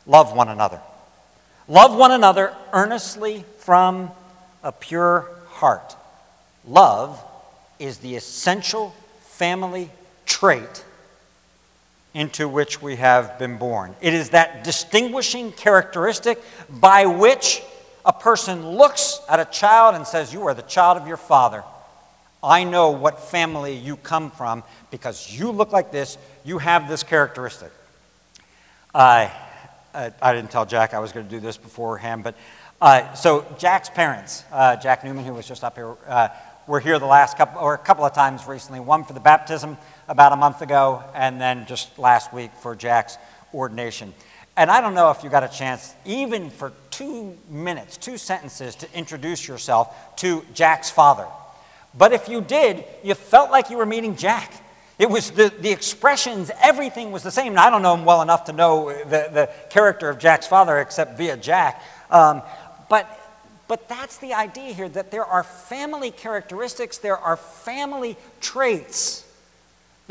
Love 0.05 0.35
one 0.35 0.49
another. 0.49 0.79
Love 1.67 1.95
one 1.95 2.11
another 2.11 2.53
earnestly 2.73 3.43
from 3.59 4.11
a 4.63 4.71
pure 4.71 5.27
heart. 5.49 5.95
Love 6.67 7.23
is 7.79 7.97
the 7.99 8.15
essential 8.15 8.93
family 9.21 9.89
trait 10.25 10.83
into 12.13 12.47
which 12.47 12.81
we 12.81 12.97
have 12.97 13.39
been 13.39 13.57
born. 13.57 13.95
It 14.01 14.13
is 14.13 14.31
that 14.31 14.63
distinguishing 14.63 15.51
characteristic 15.51 16.41
by 16.69 17.05
which 17.05 17.61
a 18.05 18.13
person 18.13 18.67
looks 18.71 19.21
at 19.29 19.39
a 19.39 19.45
child 19.45 19.95
and 19.95 20.05
says, 20.05 20.33
You 20.33 20.47
are 20.47 20.53
the 20.53 20.61
child 20.63 20.97
of 20.97 21.07
your 21.07 21.17
father. 21.17 21.63
I 22.43 22.63
know 22.63 22.91
what 22.91 23.19
family 23.19 23.75
you 23.75 23.95
come 23.97 24.31
from 24.31 24.63
because 24.89 25.31
you 25.31 25.51
look 25.51 25.71
like 25.71 25.91
this, 25.91 26.17
you 26.43 26.57
have 26.57 26.89
this 26.89 27.03
characteristic. 27.03 27.71
I, 28.93 29.31
I, 29.93 30.11
I 30.21 30.33
didn't 30.33 30.51
tell 30.51 30.65
Jack 30.65 30.93
I 30.93 30.99
was 30.99 31.11
going 31.11 31.25
to 31.25 31.29
do 31.29 31.39
this 31.39 31.57
beforehand, 31.57 32.23
but 32.23 32.35
uh, 32.81 33.13
so 33.13 33.45
Jack's 33.59 33.89
parents, 33.89 34.43
uh, 34.51 34.75
Jack 34.75 35.03
Newman, 35.03 35.23
who 35.23 35.33
was 35.33 35.47
just 35.47 35.63
up 35.63 35.75
here, 35.75 35.95
uh, 36.07 36.29
were 36.65 36.79
here 36.79 36.97
the 36.97 37.05
last 37.05 37.37
couple 37.37 37.61
or 37.61 37.75
a 37.75 37.77
couple 37.77 38.03
of 38.03 38.13
times 38.13 38.47
recently. 38.47 38.79
One 38.79 39.03
for 39.03 39.13
the 39.13 39.19
baptism 39.19 39.77
about 40.07 40.33
a 40.33 40.35
month 40.35 40.61
ago, 40.61 41.03
and 41.13 41.39
then 41.39 41.65
just 41.65 41.97
last 41.97 42.33
week 42.33 42.51
for 42.61 42.75
Jack's 42.75 43.17
ordination. 43.53 44.13
And 44.57 44.69
I 44.69 44.81
don't 44.81 44.93
know 44.93 45.11
if 45.11 45.23
you 45.23 45.29
got 45.29 45.43
a 45.43 45.47
chance, 45.47 45.95
even 46.05 46.49
for 46.49 46.73
two 46.89 47.37
minutes, 47.49 47.97
two 47.97 48.17
sentences, 48.17 48.75
to 48.75 48.93
introduce 48.93 49.47
yourself 49.47 50.15
to 50.17 50.43
Jack's 50.53 50.89
father. 50.89 51.27
But 51.97 52.13
if 52.13 52.27
you 52.27 52.41
did, 52.41 52.83
you 53.03 53.15
felt 53.15 53.51
like 53.51 53.69
you 53.69 53.77
were 53.77 53.85
meeting 53.85 54.15
Jack. 54.15 54.53
It 54.99 55.09
was 55.09 55.31
the, 55.31 55.51
the 55.61 55.71
expressions, 55.71 56.51
everything 56.61 57.11
was 57.11 57.23
the 57.23 57.31
same. 57.31 57.57
I 57.57 57.69
don't 57.69 57.81
know 57.81 57.95
him 57.95 58.05
well 58.05 58.21
enough 58.21 58.45
to 58.45 58.53
know 58.53 58.93
the, 59.05 59.29
the 59.31 59.49
character 59.69 60.09
of 60.09 60.19
Jack's 60.19 60.47
father 60.47 60.77
except 60.79 61.17
via 61.17 61.37
Jack. 61.37 61.81
Um, 62.11 62.43
but, 62.87 63.19
but 63.67 63.89
that's 63.89 64.17
the 64.17 64.33
idea 64.33 64.73
here 64.73 64.89
that 64.89 65.09
there 65.09 65.25
are 65.25 65.43
family 65.43 66.11
characteristics, 66.11 66.97
there 66.99 67.17
are 67.17 67.35
family 67.35 68.15
traits 68.41 69.25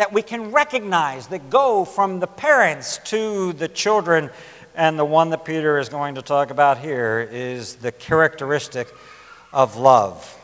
that 0.00 0.14
we 0.14 0.23
can 0.23 0.50
recognize 0.50 1.26
that 1.26 1.50
go 1.50 1.85
from 1.85 2.21
the 2.21 2.26
parents 2.26 2.99
to 3.04 3.52
the 3.52 3.69
children. 3.69 4.30
And 4.75 4.99
the 4.99 5.04
one 5.04 5.28
that 5.28 5.45
Peter 5.45 5.78
is 5.78 5.90
going 5.90 6.14
to 6.14 6.23
talk 6.23 6.49
about 6.49 6.78
here 6.78 7.28
is 7.30 7.75
the 7.75 7.92
characteristic 7.92 8.88
of 9.52 9.76
love. 9.76 10.38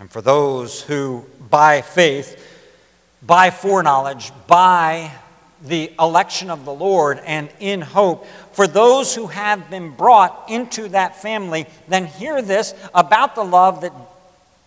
And 0.00 0.10
for 0.10 0.22
those 0.22 0.80
who, 0.80 1.26
by 1.50 1.82
faith, 1.82 2.42
by 3.22 3.50
foreknowledge, 3.50 4.32
by 4.46 5.12
the 5.62 5.92
election 6.00 6.48
of 6.48 6.64
the 6.64 6.72
Lord, 6.72 7.20
and 7.26 7.50
in 7.60 7.82
hope, 7.82 8.24
for 8.52 8.66
those 8.66 9.14
who 9.14 9.26
have 9.26 9.68
been 9.68 9.90
brought 9.90 10.48
into 10.48 10.88
that 10.88 11.20
family, 11.20 11.66
then 11.86 12.06
hear 12.06 12.40
this 12.40 12.72
about 12.94 13.34
the 13.34 13.44
love 13.44 13.82
that 13.82 13.92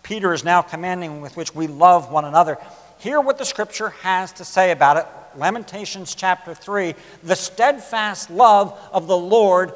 Peter 0.04 0.32
is 0.32 0.44
now 0.44 0.62
commanding 0.62 1.20
with 1.20 1.36
which 1.36 1.52
we 1.52 1.66
love 1.66 2.12
one 2.12 2.24
another 2.24 2.58
hear 3.00 3.20
what 3.20 3.38
the 3.38 3.44
scripture 3.44 3.90
has 4.02 4.32
to 4.34 4.44
say 4.44 4.70
about 4.70 4.96
it. 4.98 5.06
Lamentations 5.36 6.14
chapter 6.14 6.54
3 6.54 6.94
the 7.22 7.36
steadfast 7.36 8.30
love 8.30 8.78
of 8.92 9.06
the 9.06 9.16
Lord 9.16 9.72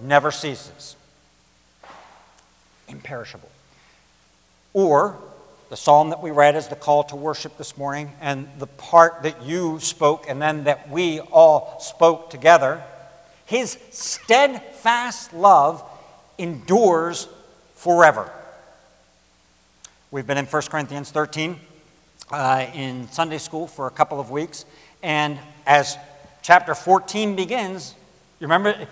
never 0.00 0.30
ceases, 0.30 0.96
imperishable. 2.88 3.48
Or, 4.72 5.16
the 5.70 5.76
psalm 5.76 6.10
that 6.10 6.22
we 6.22 6.30
read 6.30 6.54
is 6.54 6.68
the 6.68 6.76
call 6.76 7.04
to 7.04 7.16
worship 7.16 7.56
this 7.56 7.76
morning, 7.76 8.12
and 8.20 8.48
the 8.58 8.66
part 8.66 9.22
that 9.22 9.42
you 9.42 9.80
spoke 9.80 10.26
and 10.28 10.40
then 10.40 10.64
that 10.64 10.90
we 10.90 11.20
all 11.20 11.80
spoke 11.80 12.30
together. 12.30 12.84
His 13.46 13.78
steadfast 13.90 15.32
love 15.32 15.82
endures 16.36 17.26
forever. 17.74 18.30
We've 20.10 20.26
been 20.26 20.38
in 20.38 20.46
1 20.46 20.62
Corinthians 20.62 21.10
13 21.10 21.58
uh, 22.30 22.66
in 22.74 23.08
Sunday 23.10 23.38
school 23.38 23.66
for 23.66 23.86
a 23.86 23.90
couple 23.90 24.20
of 24.20 24.30
weeks. 24.30 24.64
And 25.02 25.38
as 25.66 25.96
chapter 26.42 26.74
14 26.74 27.36
begins, 27.36 27.94
you 28.40 28.46
remember, 28.46 28.86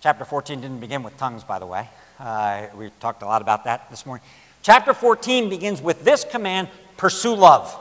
chapter 0.00 0.24
14 0.24 0.60
didn't 0.60 0.80
begin 0.80 1.02
with 1.02 1.16
tongues, 1.16 1.44
by 1.44 1.58
the 1.58 1.66
way. 1.66 1.88
Uh, 2.18 2.66
we 2.76 2.90
talked 3.00 3.22
a 3.22 3.26
lot 3.26 3.42
about 3.42 3.64
that 3.64 3.88
this 3.90 4.04
morning. 4.04 4.24
Chapter 4.62 4.92
14 4.92 5.48
begins 5.48 5.80
with 5.80 6.04
this 6.04 6.24
command 6.24 6.68
pursue 6.96 7.34
love. 7.34 7.74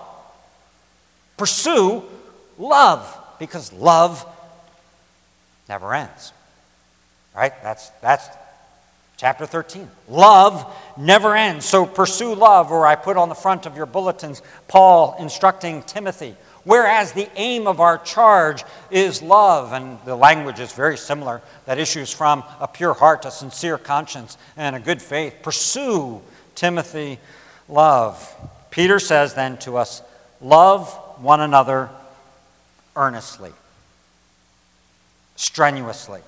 Pursue 1.35 2.03
love, 2.57 3.17
because 3.37 3.73
love 3.73 4.25
never 5.67 5.93
ends. 5.93 6.31
Right? 7.35 7.53
That's, 7.61 7.89
that's 8.01 8.27
Chapter 9.19 9.45
13. 9.45 9.89
Love 10.07 10.73
never 10.95 11.35
ends. 11.35 11.65
So 11.65 11.85
pursue 11.85 12.33
love, 12.33 12.71
or 12.71 12.87
I 12.87 12.95
put 12.95 13.17
on 13.17 13.27
the 13.27 13.35
front 13.35 13.65
of 13.65 13.75
your 13.75 13.85
bulletins 13.85 14.41
Paul 14.69 15.17
instructing 15.19 15.83
Timothy. 15.83 16.37
Whereas 16.63 17.11
the 17.11 17.27
aim 17.35 17.67
of 17.67 17.81
our 17.81 17.97
charge 17.97 18.63
is 18.89 19.21
love, 19.21 19.73
and 19.73 19.99
the 20.05 20.15
language 20.15 20.61
is 20.61 20.71
very 20.71 20.97
similar, 20.97 21.41
that 21.65 21.79
issues 21.79 22.13
from 22.13 22.45
a 22.61 22.67
pure 22.69 22.93
heart, 22.93 23.25
a 23.25 23.31
sincere 23.31 23.77
conscience, 23.77 24.37
and 24.55 24.73
a 24.73 24.79
good 24.79 25.01
faith. 25.01 25.35
Pursue, 25.43 26.21
Timothy, 26.55 27.19
love. 27.67 28.25
Peter 28.71 28.99
says 28.99 29.33
then 29.33 29.57
to 29.57 29.75
us, 29.75 30.01
love 30.39 30.93
one 31.17 31.41
another 31.41 31.89
earnestly, 32.95 33.51
strenuously 35.35 36.21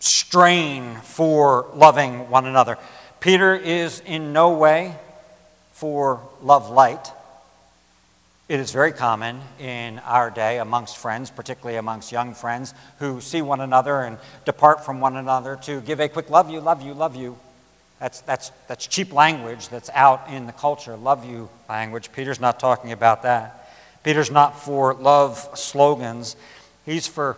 strain 0.00 0.96
for 1.02 1.66
loving 1.74 2.28
one 2.30 2.46
another. 2.46 2.78
Peter 3.20 3.54
is 3.54 4.00
in 4.00 4.32
no 4.32 4.52
way 4.54 4.96
for 5.72 6.20
love 6.42 6.70
light. 6.70 7.12
It 8.48 8.58
is 8.58 8.72
very 8.72 8.90
common 8.90 9.40
in 9.60 10.00
our 10.00 10.30
day 10.30 10.58
amongst 10.58 10.96
friends, 10.96 11.30
particularly 11.30 11.76
amongst 11.76 12.10
young 12.10 12.34
friends 12.34 12.74
who 12.98 13.20
see 13.20 13.42
one 13.42 13.60
another 13.60 14.00
and 14.00 14.18
depart 14.44 14.84
from 14.84 15.00
one 15.00 15.16
another, 15.16 15.56
to 15.62 15.80
give 15.82 16.00
a 16.00 16.08
quick 16.08 16.30
love 16.30 16.50
you, 16.50 16.60
love 16.60 16.82
you, 16.82 16.92
love 16.92 17.14
you. 17.14 17.38
That's, 18.00 18.22
that's, 18.22 18.50
that's 18.66 18.86
cheap 18.86 19.12
language 19.12 19.68
that's 19.68 19.90
out 19.90 20.28
in 20.30 20.46
the 20.46 20.52
culture, 20.52 20.96
love 20.96 21.24
you 21.24 21.48
language. 21.68 22.10
Peter's 22.10 22.40
not 22.40 22.58
talking 22.58 22.90
about 22.90 23.22
that. 23.22 23.70
Peter's 24.02 24.30
not 24.30 24.58
for 24.58 24.94
love 24.94 25.38
slogans, 25.54 26.34
he's 26.86 27.06
for 27.06 27.36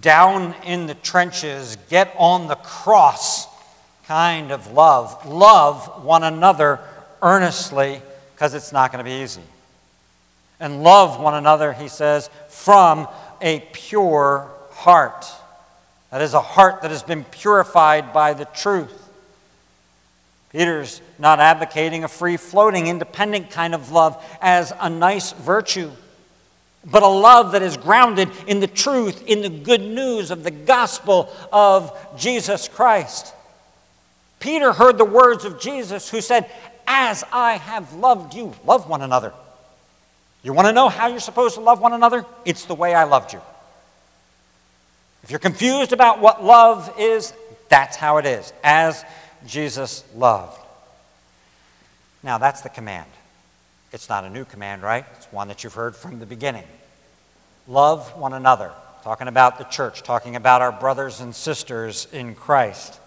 down 0.00 0.54
in 0.64 0.86
the 0.86 0.94
trenches, 0.94 1.76
get 1.88 2.14
on 2.18 2.48
the 2.48 2.54
cross 2.56 3.46
kind 4.06 4.52
of 4.52 4.72
love. 4.72 5.26
Love 5.26 6.04
one 6.04 6.22
another 6.22 6.80
earnestly 7.22 8.00
because 8.34 8.54
it's 8.54 8.72
not 8.72 8.92
going 8.92 9.04
to 9.04 9.08
be 9.08 9.22
easy. 9.22 9.42
And 10.60 10.82
love 10.82 11.20
one 11.20 11.34
another, 11.34 11.72
he 11.72 11.88
says, 11.88 12.30
from 12.48 13.08
a 13.40 13.60
pure 13.72 14.48
heart. 14.70 15.26
That 16.10 16.22
is 16.22 16.34
a 16.34 16.40
heart 16.40 16.82
that 16.82 16.90
has 16.90 17.02
been 17.02 17.24
purified 17.24 18.12
by 18.12 18.32
the 18.32 18.46
truth. 18.46 19.02
Peter's 20.50 21.02
not 21.18 21.40
advocating 21.40 22.04
a 22.04 22.08
free 22.08 22.36
floating, 22.36 22.86
independent 22.86 23.50
kind 23.50 23.74
of 23.74 23.90
love 23.90 24.22
as 24.40 24.72
a 24.80 24.88
nice 24.88 25.32
virtue 25.32 25.90
but 26.90 27.02
a 27.02 27.08
love 27.08 27.52
that 27.52 27.62
is 27.62 27.76
grounded 27.76 28.30
in 28.46 28.60
the 28.60 28.66
truth, 28.66 29.22
in 29.26 29.42
the 29.42 29.48
good 29.48 29.82
news 29.82 30.30
of 30.30 30.44
the 30.44 30.50
gospel 30.50 31.32
of 31.52 31.96
Jesus 32.16 32.68
Christ. 32.68 33.34
Peter 34.38 34.72
heard 34.72 34.96
the 34.96 35.04
words 35.04 35.44
of 35.44 35.58
Jesus 35.58 36.08
who 36.08 36.20
said, 36.20 36.48
As 36.86 37.24
I 37.32 37.56
have 37.56 37.92
loved 37.94 38.34
you, 38.34 38.54
love 38.64 38.88
one 38.88 39.02
another. 39.02 39.32
You 40.42 40.52
want 40.52 40.68
to 40.68 40.72
know 40.72 40.88
how 40.88 41.08
you're 41.08 41.18
supposed 41.18 41.56
to 41.56 41.60
love 41.60 41.80
one 41.80 41.92
another? 41.92 42.24
It's 42.44 42.66
the 42.66 42.74
way 42.74 42.94
I 42.94 43.02
loved 43.04 43.32
you. 43.32 43.40
If 45.24 45.30
you're 45.30 45.40
confused 45.40 45.92
about 45.92 46.20
what 46.20 46.44
love 46.44 46.94
is, 47.00 47.32
that's 47.68 47.96
how 47.96 48.18
it 48.18 48.26
is, 48.26 48.52
as 48.62 49.04
Jesus 49.44 50.04
loved. 50.14 50.60
Now, 52.22 52.38
that's 52.38 52.60
the 52.60 52.68
command. 52.68 53.10
It's 53.92 54.08
not 54.08 54.24
a 54.24 54.30
new 54.30 54.44
command, 54.44 54.82
right? 54.82 55.04
It's 55.16 55.26
one 55.32 55.48
that 55.48 55.64
you've 55.64 55.74
heard 55.74 55.96
from 55.96 56.18
the 56.18 56.26
beginning. 56.26 56.64
Love 57.68 58.16
one 58.16 58.32
another. 58.32 58.72
Talking 59.02 59.28
about 59.28 59.58
the 59.58 59.64
church, 59.64 60.02
talking 60.02 60.36
about 60.36 60.62
our 60.62 60.72
brothers 60.72 61.20
and 61.20 61.34
sisters 61.34 62.08
in 62.12 62.34
Christ. 62.34 62.98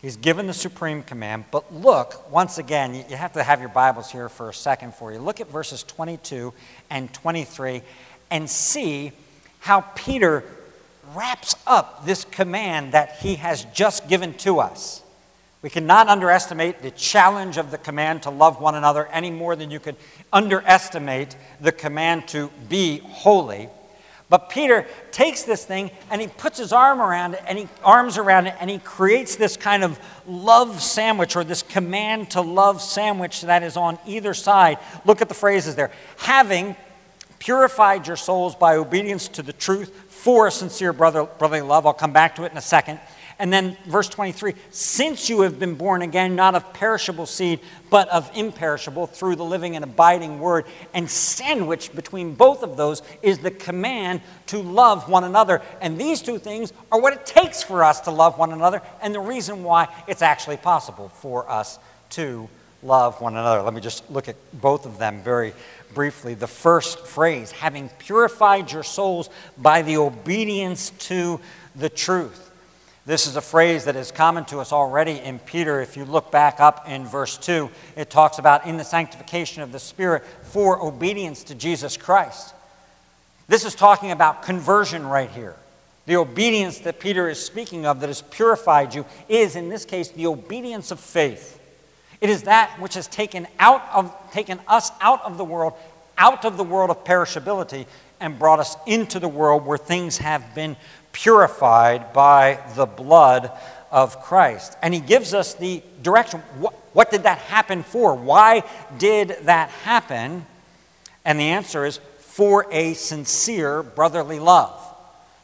He's 0.00 0.16
given 0.16 0.46
the 0.46 0.54
supreme 0.54 1.02
command, 1.02 1.44
but 1.50 1.72
look, 1.72 2.30
once 2.30 2.58
again, 2.58 2.94
you 3.08 3.16
have 3.16 3.32
to 3.34 3.42
have 3.42 3.60
your 3.60 3.70
Bibles 3.70 4.10
here 4.10 4.28
for 4.28 4.50
a 4.50 4.54
second 4.54 4.94
for 4.94 5.12
you. 5.12 5.18
Look 5.18 5.40
at 5.40 5.48
verses 5.48 5.82
22 5.82 6.52
and 6.90 7.12
23 7.12 7.82
and 8.30 8.48
see 8.48 9.12
how 9.60 9.80
Peter 9.94 10.44
wraps 11.14 11.54
up 11.66 12.04
this 12.04 12.24
command 12.24 12.92
that 12.92 13.16
he 13.16 13.36
has 13.36 13.64
just 13.72 14.08
given 14.08 14.34
to 14.34 14.60
us. 14.60 15.02
We 15.64 15.70
cannot 15.70 16.08
underestimate 16.08 16.82
the 16.82 16.90
challenge 16.90 17.56
of 17.56 17.70
the 17.70 17.78
command 17.78 18.24
to 18.24 18.30
love 18.30 18.60
one 18.60 18.74
another 18.74 19.06
any 19.06 19.30
more 19.30 19.56
than 19.56 19.70
you 19.70 19.80
could 19.80 19.96
underestimate 20.30 21.36
the 21.58 21.72
command 21.72 22.28
to 22.28 22.50
be 22.68 22.98
holy. 22.98 23.70
But 24.28 24.50
Peter 24.50 24.86
takes 25.10 25.44
this 25.44 25.64
thing 25.64 25.90
and 26.10 26.20
he 26.20 26.26
puts 26.26 26.58
his 26.58 26.70
arm 26.70 27.00
around 27.00 27.32
it 27.32 27.42
and 27.46 27.56
he 27.56 27.66
arms 27.82 28.18
around 28.18 28.46
it 28.46 28.56
and 28.60 28.68
he 28.68 28.78
creates 28.78 29.36
this 29.36 29.56
kind 29.56 29.82
of 29.82 29.98
love 30.26 30.82
sandwich 30.82 31.34
or 31.34 31.44
this 31.44 31.62
command 31.62 32.32
to 32.32 32.42
love 32.42 32.82
sandwich 32.82 33.40
that 33.40 33.62
is 33.62 33.78
on 33.78 33.98
either 34.06 34.34
side. 34.34 34.76
Look 35.06 35.22
at 35.22 35.30
the 35.30 35.34
phrases 35.34 35.76
there. 35.76 35.90
Having 36.18 36.76
purified 37.38 38.06
your 38.06 38.16
souls 38.16 38.54
by 38.54 38.76
obedience 38.76 39.28
to 39.28 39.42
the 39.42 39.54
truth 39.54 39.88
for 40.10 40.50
sincere 40.50 40.92
brother, 40.92 41.24
brotherly 41.24 41.62
love. 41.62 41.86
I'll 41.86 41.94
come 41.94 42.12
back 42.12 42.34
to 42.34 42.44
it 42.44 42.52
in 42.52 42.58
a 42.58 42.62
second. 42.62 43.00
And 43.38 43.52
then 43.52 43.76
verse 43.86 44.08
23 44.08 44.54
since 44.70 45.28
you 45.28 45.42
have 45.42 45.58
been 45.58 45.74
born 45.74 46.02
again, 46.02 46.36
not 46.36 46.54
of 46.54 46.72
perishable 46.72 47.26
seed, 47.26 47.60
but 47.90 48.08
of 48.08 48.30
imperishable, 48.34 49.06
through 49.06 49.36
the 49.36 49.44
living 49.44 49.76
and 49.76 49.84
abiding 49.84 50.40
word. 50.40 50.66
And 50.92 51.10
sandwiched 51.10 51.94
between 51.94 52.34
both 52.34 52.62
of 52.62 52.76
those 52.76 53.02
is 53.22 53.38
the 53.38 53.50
command 53.50 54.20
to 54.46 54.58
love 54.58 55.08
one 55.08 55.24
another. 55.24 55.62
And 55.80 55.98
these 55.98 56.22
two 56.22 56.38
things 56.38 56.72
are 56.92 57.00
what 57.00 57.12
it 57.12 57.26
takes 57.26 57.62
for 57.62 57.84
us 57.84 58.00
to 58.02 58.10
love 58.10 58.38
one 58.38 58.52
another, 58.52 58.82
and 59.02 59.14
the 59.14 59.20
reason 59.20 59.62
why 59.62 59.88
it's 60.06 60.22
actually 60.22 60.56
possible 60.56 61.08
for 61.08 61.48
us 61.50 61.78
to 62.10 62.48
love 62.82 63.20
one 63.20 63.34
another. 63.34 63.62
Let 63.62 63.74
me 63.74 63.80
just 63.80 64.08
look 64.10 64.28
at 64.28 64.36
both 64.52 64.86
of 64.86 64.98
them 64.98 65.22
very 65.22 65.54
briefly. 65.94 66.34
The 66.34 66.46
first 66.46 67.06
phrase, 67.06 67.50
having 67.50 67.88
purified 67.98 68.70
your 68.70 68.82
souls 68.82 69.30
by 69.56 69.82
the 69.82 69.96
obedience 69.96 70.90
to 70.90 71.40
the 71.74 71.88
truth. 71.88 72.50
This 73.06 73.26
is 73.26 73.36
a 73.36 73.42
phrase 73.42 73.84
that 73.84 73.96
is 73.96 74.10
common 74.10 74.46
to 74.46 74.60
us 74.60 74.72
already 74.72 75.18
in 75.18 75.38
Peter. 75.38 75.82
If 75.82 75.94
you 75.94 76.06
look 76.06 76.30
back 76.30 76.58
up 76.58 76.88
in 76.88 77.04
verse 77.04 77.36
2, 77.36 77.68
it 77.96 78.08
talks 78.08 78.38
about 78.38 78.66
in 78.66 78.78
the 78.78 78.84
sanctification 78.84 79.62
of 79.62 79.72
the 79.72 79.78
Spirit 79.78 80.24
for 80.44 80.82
obedience 80.82 81.44
to 81.44 81.54
Jesus 81.54 81.98
Christ. 81.98 82.54
This 83.46 83.66
is 83.66 83.74
talking 83.74 84.10
about 84.10 84.42
conversion 84.42 85.06
right 85.06 85.28
here. 85.28 85.54
The 86.06 86.16
obedience 86.16 86.78
that 86.80 86.98
Peter 86.98 87.28
is 87.28 87.38
speaking 87.44 87.84
of 87.84 88.00
that 88.00 88.06
has 88.06 88.22
purified 88.22 88.94
you 88.94 89.04
is, 89.28 89.54
in 89.54 89.68
this 89.68 89.84
case, 89.84 90.08
the 90.08 90.26
obedience 90.26 90.90
of 90.90 90.98
faith. 90.98 91.60
It 92.22 92.30
is 92.30 92.44
that 92.44 92.74
which 92.80 92.94
has 92.94 93.06
taken, 93.06 93.46
out 93.58 93.82
of, 93.92 94.14
taken 94.32 94.60
us 94.66 94.90
out 95.02 95.22
of 95.24 95.36
the 95.36 95.44
world, 95.44 95.74
out 96.16 96.46
of 96.46 96.56
the 96.56 96.64
world 96.64 96.88
of 96.88 97.04
perishability, 97.04 97.86
and 98.18 98.38
brought 98.38 98.60
us 98.60 98.76
into 98.86 99.18
the 99.18 99.28
world 99.28 99.66
where 99.66 99.76
things 99.76 100.16
have 100.18 100.54
been 100.54 100.76
purified 101.14 102.12
by 102.12 102.60
the 102.76 102.84
blood 102.84 103.50
of 103.90 104.20
Christ. 104.20 104.76
And 104.82 104.92
he 104.92 105.00
gives 105.00 105.32
us 105.32 105.54
the 105.54 105.82
direction. 106.02 106.40
What, 106.58 106.74
what 106.92 107.10
did 107.10 107.22
that 107.22 107.38
happen 107.38 107.82
for? 107.82 108.14
Why 108.14 108.62
did 108.98 109.28
that 109.44 109.70
happen? 109.70 110.44
And 111.24 111.40
the 111.40 111.44
answer 111.44 111.86
is 111.86 112.00
for 112.18 112.66
a 112.70 112.92
sincere 112.92 113.82
brotherly 113.82 114.38
love. 114.38 114.78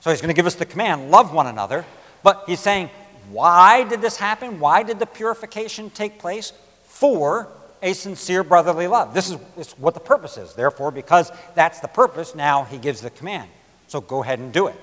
So 0.00 0.10
he's 0.10 0.20
going 0.20 0.28
to 0.28 0.34
give 0.34 0.46
us 0.46 0.56
the 0.56 0.66
command 0.66 1.10
love 1.10 1.32
one 1.32 1.46
another. 1.46 1.86
But 2.22 2.44
he's 2.46 2.60
saying, 2.60 2.90
why 3.30 3.84
did 3.84 4.02
this 4.02 4.18
happen? 4.18 4.60
Why 4.60 4.82
did 4.82 4.98
the 4.98 5.06
purification 5.06 5.88
take 5.88 6.18
place? 6.18 6.52
for 7.00 7.48
a 7.82 7.94
sincere 7.94 8.44
brotherly 8.44 8.86
love. 8.86 9.14
This 9.14 9.30
is, 9.30 9.38
this 9.56 9.68
is 9.68 9.78
what 9.78 9.94
the 9.94 10.00
purpose 10.00 10.36
is. 10.36 10.52
Therefore, 10.52 10.90
because 10.90 11.32
that's 11.54 11.80
the 11.80 11.88
purpose, 11.88 12.34
now 12.34 12.64
he 12.64 12.76
gives 12.76 13.00
the 13.00 13.08
command. 13.08 13.48
So 13.88 14.02
go 14.02 14.22
ahead 14.22 14.38
and 14.38 14.52
do 14.52 14.66
it. 14.66 14.74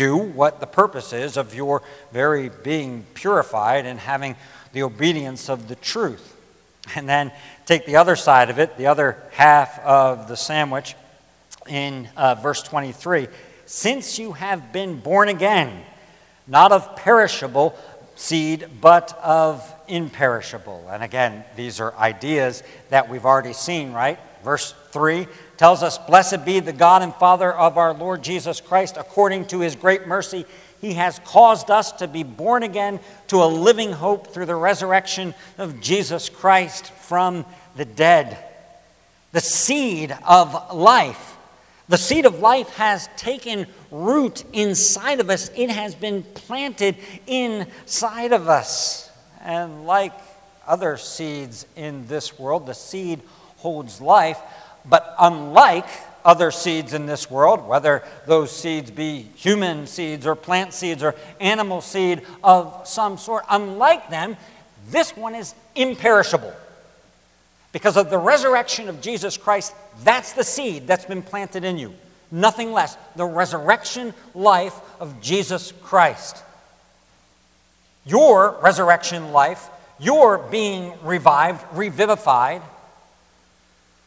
Do 0.00 0.16
what 0.16 0.60
the 0.60 0.66
purpose 0.66 1.12
is 1.12 1.36
of 1.36 1.54
your 1.54 1.82
very 2.10 2.48
being 2.48 3.04
purified 3.12 3.84
and 3.84 4.00
having 4.00 4.34
the 4.72 4.82
obedience 4.82 5.50
of 5.50 5.68
the 5.68 5.74
truth. 5.74 6.34
And 6.94 7.06
then 7.06 7.30
take 7.66 7.84
the 7.84 7.96
other 7.96 8.16
side 8.16 8.48
of 8.48 8.58
it, 8.58 8.78
the 8.78 8.86
other 8.86 9.22
half 9.32 9.78
of 9.80 10.26
the 10.26 10.38
sandwich 10.38 10.94
in 11.68 12.08
uh, 12.16 12.36
verse 12.36 12.62
23. 12.62 13.28
Since 13.66 14.18
you 14.18 14.32
have 14.32 14.72
been 14.72 15.00
born 15.00 15.28
again, 15.28 15.84
not 16.46 16.72
of 16.72 16.96
perishable 16.96 17.78
seed, 18.16 18.68
but 18.80 19.12
of 19.22 19.62
imperishable. 19.86 20.88
And 20.90 21.02
again, 21.02 21.44
these 21.56 21.78
are 21.78 21.94
ideas 21.98 22.62
that 22.88 23.10
we've 23.10 23.26
already 23.26 23.52
seen, 23.52 23.92
right? 23.92 24.18
Verse 24.42 24.74
3 24.90 25.26
tells 25.56 25.82
us, 25.82 25.98
Blessed 25.98 26.44
be 26.44 26.60
the 26.60 26.72
God 26.72 27.02
and 27.02 27.14
Father 27.14 27.52
of 27.52 27.76
our 27.76 27.92
Lord 27.92 28.22
Jesus 28.22 28.60
Christ, 28.60 28.96
according 28.96 29.46
to 29.46 29.60
his 29.60 29.74
great 29.74 30.06
mercy. 30.06 30.46
He 30.80 30.94
has 30.94 31.20
caused 31.24 31.70
us 31.70 31.92
to 31.92 32.08
be 32.08 32.22
born 32.22 32.62
again 32.62 33.00
to 33.28 33.42
a 33.42 33.46
living 33.46 33.92
hope 33.92 34.28
through 34.28 34.46
the 34.46 34.54
resurrection 34.54 35.34
of 35.58 35.80
Jesus 35.80 36.28
Christ 36.28 36.90
from 36.92 37.44
the 37.76 37.84
dead. 37.84 38.38
The 39.32 39.40
seed 39.40 40.16
of 40.26 40.74
life. 40.74 41.36
The 41.88 41.98
seed 41.98 42.24
of 42.24 42.38
life 42.38 42.70
has 42.70 43.08
taken 43.16 43.66
root 43.90 44.44
inside 44.52 45.20
of 45.20 45.28
us, 45.28 45.50
it 45.56 45.70
has 45.70 45.94
been 45.94 46.22
planted 46.22 46.96
inside 47.26 48.32
of 48.32 48.48
us. 48.48 49.10
And 49.42 49.86
like 49.86 50.12
other 50.66 50.96
seeds 50.96 51.66
in 51.74 52.06
this 52.06 52.38
world, 52.38 52.66
the 52.66 52.74
seed 52.74 53.20
holds 53.60 54.00
life. 54.00 54.38
But 54.84 55.14
unlike 55.18 55.86
other 56.24 56.50
seeds 56.50 56.92
in 56.92 57.06
this 57.06 57.30
world, 57.30 57.66
whether 57.66 58.02
those 58.26 58.50
seeds 58.54 58.90
be 58.90 59.22
human 59.36 59.86
seeds 59.86 60.26
or 60.26 60.34
plant 60.34 60.72
seeds 60.74 61.02
or 61.02 61.14
animal 61.40 61.80
seed 61.80 62.22
of 62.42 62.82
some 62.84 63.18
sort, 63.18 63.44
unlike 63.48 64.10
them, 64.10 64.36
this 64.90 65.16
one 65.16 65.34
is 65.34 65.54
imperishable. 65.74 66.52
Because 67.72 67.96
of 67.96 68.10
the 68.10 68.18
resurrection 68.18 68.88
of 68.88 69.00
Jesus 69.00 69.36
Christ, 69.36 69.74
that's 70.02 70.32
the 70.32 70.44
seed 70.44 70.86
that's 70.86 71.04
been 71.04 71.22
planted 71.22 71.64
in 71.64 71.78
you. 71.78 71.94
Nothing 72.30 72.72
less. 72.72 72.96
The 73.16 73.24
resurrection 73.24 74.14
life 74.34 74.74
of 75.00 75.20
Jesus 75.20 75.72
Christ. 75.82 76.36
Your 78.04 78.58
resurrection 78.62 79.32
life, 79.32 79.68
your 79.98 80.38
being 80.38 80.92
revived, 81.04 81.64
revivified, 81.72 82.62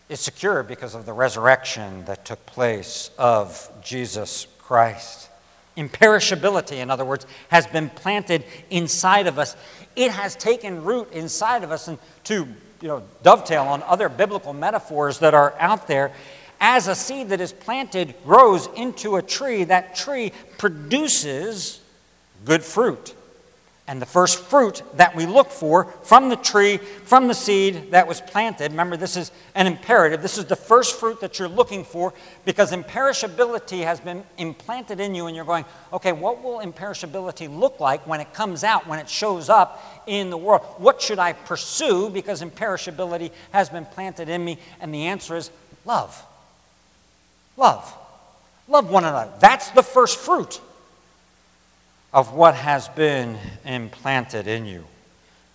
is 0.10 0.20
secure 0.20 0.64
because 0.64 0.96
of 0.96 1.06
the 1.06 1.14
resurrection 1.14 2.06
that 2.06 2.26
took 2.26 2.46
place 2.46 3.10
of 3.18 3.70
Jesus 3.84 4.48
Christ. 4.60 5.30
Imperishability, 5.78 6.78
in 6.78 6.92
other 6.92 7.06
words, 7.06 7.26
has 7.50 7.66
been 7.66 7.90
planted 7.90 8.44
inside 8.70 9.28
of 9.28 9.40
us. 9.40 9.56
It 9.96 10.12
has 10.12 10.36
taken 10.36 10.84
root 10.84 11.12
inside 11.12 11.64
of 11.64 11.72
us. 11.72 11.88
And 11.88 11.98
to 12.26 12.48
you 12.82 12.88
know, 12.88 13.04
dovetail 13.24 13.64
on 13.64 13.82
other 13.84 14.10
biblical 14.10 14.54
metaphors 14.54 15.20
that 15.20 15.34
are 15.34 15.56
out 15.58 15.88
there, 15.88 16.12
as 16.60 16.88
a 16.88 16.96
seed 16.96 17.30
that 17.30 17.42
is 17.42 17.52
planted 17.52 18.14
grows 18.24 18.68
into 18.76 19.16
a 19.16 19.22
tree, 19.22 19.64
that 19.64 19.96
tree 19.96 20.32
produces 20.58 21.82
good 22.46 22.64
fruit. 22.64 23.16
And 23.86 24.02
the 24.02 24.06
first 24.06 24.40
fruit 24.40 24.82
that 24.96 25.14
we 25.14 25.26
look 25.26 25.50
for 25.50 25.86
from 26.04 26.30
the 26.30 26.38
tree, 26.38 26.78
from 26.78 27.28
the 27.28 27.34
seed 27.34 27.92
that 27.92 28.08
was 28.08 28.22
planted, 28.22 28.72
remember 28.72 28.96
this 28.96 29.18
is 29.18 29.30
an 29.56 29.68
imperative. 29.68 30.22
This 30.22 30.38
is 30.38 30.46
the 30.46 30.56
first 30.56 30.98
fruit 30.98 31.20
that 31.20 31.38
you're 31.38 31.50
looking 31.50 31.84
for 31.84 32.14
because 32.46 32.72
imperishability 32.72 33.84
has 33.84 34.00
been 34.00 34.24
implanted 34.38 35.02
in 35.02 35.14
you, 35.14 35.28
and 35.28 35.36
you're 35.36 35.44
going, 35.44 35.66
okay, 35.92 36.14
what 36.14 36.42
will 36.42 36.60
imperishability 36.60 37.54
look 37.54 37.82
like 37.82 38.08
when 38.08 38.22
it 38.22 38.34
comes 38.34 38.64
out, 38.64 38.88
when 38.88 39.00
it 39.00 39.10
shows 39.10 39.50
up 39.50 40.04
in 40.08 40.30
the 40.30 40.38
world? 40.38 40.62
What 40.78 41.02
should 41.02 41.20
I 41.20 41.34
pursue 41.34 42.10
because 42.10 42.42
imperishability 42.42 43.32
has 43.52 43.68
been 43.68 43.86
planted 43.86 44.30
in 44.30 44.46
me? 44.46 44.60
And 44.80 44.94
the 44.94 45.08
answer 45.08 45.36
is 45.36 45.52
love. 45.84 46.26
Love. 47.58 47.94
Love 48.70 48.90
one 48.90 49.04
another. 49.04 49.34
That's 49.42 49.72
the 49.72 49.84
first 49.84 50.20
fruit 50.20 50.62
of 52.14 52.34
what 52.34 52.56
has 52.56 52.88
been 52.90 53.38
implanted 53.66 54.48
in 54.48 54.66
you. 54.66 54.86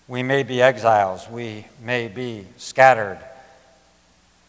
We 0.08 0.22
may 0.22 0.42
be 0.42 0.60
exiles, 0.60 1.28
we 1.30 1.66
may 1.82 2.08
be 2.08 2.46
scattered, 2.56 3.18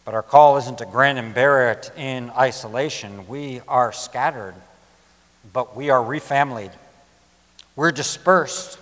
but 0.04 0.14
our 0.14 0.22
call 0.22 0.56
isn't 0.56 0.78
to 0.78 0.86
grin 0.86 1.18
and 1.18 1.32
bear 1.32 1.70
it 1.70 1.92
in 1.96 2.30
isolation. 2.30 3.28
We 3.28 3.60
are 3.68 3.92
scattered, 3.92 4.54
but 5.52 5.76
we 5.76 5.90
are 5.90 6.02
refamilied. 6.02 6.72
We're 7.76 7.92
dispersed, 7.92 8.78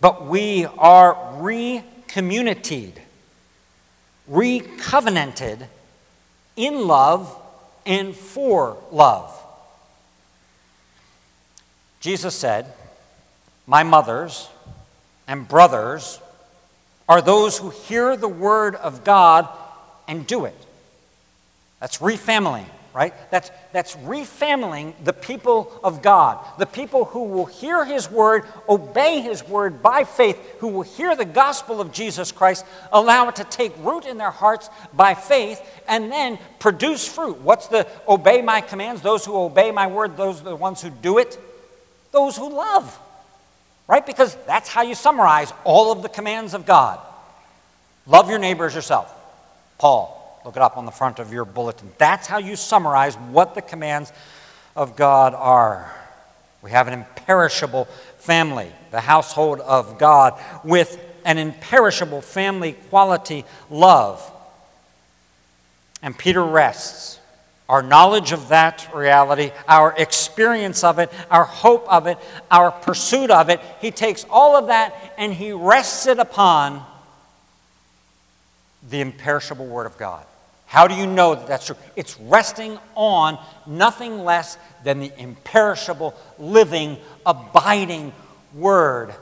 but 0.00 0.26
we 0.26 0.66
are 0.66 1.14
recommunitied. 1.38 2.94
recovenanted 4.30 5.66
in 6.56 6.86
love 6.86 7.34
and 7.86 8.14
for 8.14 8.76
love. 8.90 9.43
Jesus 12.04 12.34
said, 12.34 12.66
My 13.66 13.82
mothers 13.82 14.50
and 15.26 15.48
brothers 15.48 16.20
are 17.08 17.22
those 17.22 17.56
who 17.56 17.70
hear 17.70 18.14
the 18.14 18.28
word 18.28 18.74
of 18.74 19.04
God 19.04 19.48
and 20.06 20.26
do 20.26 20.44
it. 20.44 20.66
That's 21.80 22.00
refamilying, 22.00 22.68
right? 22.92 23.14
That's, 23.30 23.50
that's 23.72 23.96
refamilying 23.96 24.92
the 25.02 25.14
people 25.14 25.80
of 25.82 26.02
God, 26.02 26.44
the 26.58 26.66
people 26.66 27.06
who 27.06 27.22
will 27.22 27.46
hear 27.46 27.86
his 27.86 28.10
word, 28.10 28.44
obey 28.68 29.22
his 29.22 29.42
word 29.42 29.82
by 29.82 30.04
faith, 30.04 30.36
who 30.58 30.68
will 30.68 30.82
hear 30.82 31.16
the 31.16 31.24
gospel 31.24 31.80
of 31.80 31.90
Jesus 31.90 32.32
Christ, 32.32 32.66
allow 32.92 33.30
it 33.30 33.36
to 33.36 33.44
take 33.44 33.72
root 33.78 34.04
in 34.04 34.18
their 34.18 34.30
hearts 34.30 34.68
by 34.92 35.14
faith, 35.14 35.58
and 35.88 36.12
then 36.12 36.38
produce 36.58 37.08
fruit. 37.08 37.40
What's 37.40 37.68
the 37.68 37.88
obey 38.06 38.42
my 38.42 38.60
commands? 38.60 39.00
Those 39.00 39.24
who 39.24 39.34
obey 39.38 39.70
my 39.70 39.86
word, 39.86 40.18
those 40.18 40.42
are 40.42 40.44
the 40.44 40.54
ones 40.56 40.82
who 40.82 40.90
do 40.90 41.16
it, 41.16 41.38
those 42.14 42.38
who 42.38 42.50
love 42.50 42.98
right? 43.86 44.04
Because 44.04 44.36
that's 44.46 44.68
how 44.68 44.82
you 44.82 44.94
summarize 44.94 45.52
all 45.64 45.92
of 45.92 46.02
the 46.02 46.08
commands 46.08 46.54
of 46.54 46.66
God. 46.66 46.98
Love 48.06 48.30
your 48.30 48.38
neighbor 48.38 48.66
as 48.66 48.74
yourself. 48.74 49.12
Paul, 49.78 50.40
look 50.44 50.56
it 50.56 50.62
up 50.62 50.76
on 50.76 50.84
the 50.84 50.92
front 50.92 51.18
of 51.18 51.32
your 51.32 51.44
bulletin. 51.44 51.90
That's 51.98 52.26
how 52.26 52.38
you 52.38 52.56
summarize 52.56 53.16
what 53.16 53.54
the 53.54 53.62
commands 53.62 54.12
of 54.76 54.96
God 54.96 55.34
are. 55.34 55.92
We 56.62 56.70
have 56.70 56.88
an 56.88 56.94
imperishable 56.94 57.86
family, 58.18 58.70
the 58.90 59.00
household 59.00 59.60
of 59.60 59.98
God, 59.98 60.40
with 60.62 60.98
an 61.24 61.38
imperishable 61.38 62.20
family 62.20 62.72
quality 62.90 63.44
love. 63.70 64.30
And 66.02 66.16
Peter 66.16 66.42
rests 66.42 67.13
our 67.68 67.82
knowledge 67.82 68.32
of 68.32 68.48
that 68.48 68.88
reality, 68.94 69.50
our 69.66 69.94
experience 69.96 70.84
of 70.84 70.98
it, 70.98 71.10
our 71.30 71.44
hope 71.44 71.88
of 71.88 72.06
it, 72.06 72.18
our 72.50 72.70
pursuit 72.70 73.30
of 73.30 73.48
it, 73.48 73.60
he 73.80 73.90
takes 73.90 74.26
all 74.28 74.56
of 74.56 74.66
that 74.66 75.14
and 75.16 75.32
he 75.32 75.52
rests 75.52 76.06
it 76.06 76.18
upon 76.18 76.84
the 78.90 79.00
imperishable 79.00 79.66
Word 79.66 79.86
of 79.86 79.96
God. 79.96 80.26
How 80.66 80.88
do 80.88 80.94
you 80.94 81.06
know 81.06 81.34
that 81.34 81.46
that's 81.46 81.66
true? 81.66 81.76
It's 81.96 82.18
resting 82.20 82.78
on 82.94 83.38
nothing 83.66 84.24
less 84.24 84.58
than 84.82 85.00
the 85.00 85.12
imperishable, 85.16 86.14
living, 86.38 86.98
abiding 87.24 88.12
Word 88.54 89.14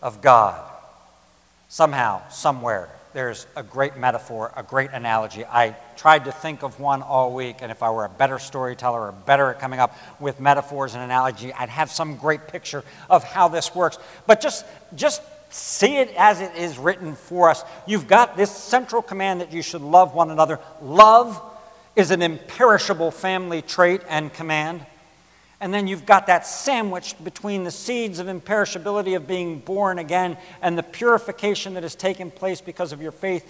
of 0.00 0.22
God. 0.22 0.60
Somehow, 1.68 2.26
somewhere, 2.28 2.88
there's 3.12 3.46
a 3.56 3.62
great 3.62 3.96
metaphor, 3.96 4.52
a 4.56 4.62
great 4.62 4.90
analogy. 4.92 5.44
I 5.44 5.76
tried 5.96 6.24
to 6.24 6.32
think 6.32 6.62
of 6.62 6.80
one 6.80 7.02
all 7.02 7.34
week, 7.34 7.56
and 7.60 7.70
if 7.70 7.82
I 7.82 7.90
were 7.90 8.04
a 8.04 8.08
better 8.08 8.38
storyteller 8.38 9.00
or 9.08 9.12
better 9.12 9.50
at 9.50 9.60
coming 9.60 9.80
up 9.80 9.96
with 10.20 10.40
metaphors 10.40 10.94
and 10.94 11.02
analogy, 11.02 11.52
I'd 11.52 11.68
have 11.68 11.90
some 11.90 12.16
great 12.16 12.48
picture 12.48 12.84
of 13.10 13.24
how 13.24 13.48
this 13.48 13.74
works. 13.74 13.98
But 14.26 14.40
just, 14.40 14.64
just 14.94 15.22
see 15.50 15.96
it 15.98 16.12
as 16.16 16.40
it 16.40 16.54
is 16.56 16.78
written 16.78 17.14
for 17.14 17.50
us. 17.50 17.64
You've 17.86 18.08
got 18.08 18.36
this 18.36 18.50
central 18.50 19.02
command 19.02 19.40
that 19.40 19.52
you 19.52 19.62
should 19.62 19.82
love 19.82 20.14
one 20.14 20.30
another. 20.30 20.58
Love 20.80 21.40
is 21.94 22.10
an 22.10 22.22
imperishable 22.22 23.10
family 23.10 23.60
trait 23.62 24.00
and 24.08 24.32
command. 24.32 24.84
And 25.62 25.72
then 25.72 25.86
you've 25.86 26.04
got 26.04 26.26
that 26.26 26.44
sandwich 26.44 27.14
between 27.22 27.62
the 27.62 27.70
seeds 27.70 28.18
of 28.18 28.26
imperishability 28.26 29.14
of 29.14 29.28
being 29.28 29.60
born 29.60 30.00
again 30.00 30.36
and 30.60 30.76
the 30.76 30.82
purification 30.82 31.74
that 31.74 31.84
has 31.84 31.94
taken 31.94 32.32
place 32.32 32.60
because 32.60 32.90
of 32.90 33.00
your 33.00 33.12
faith. 33.12 33.48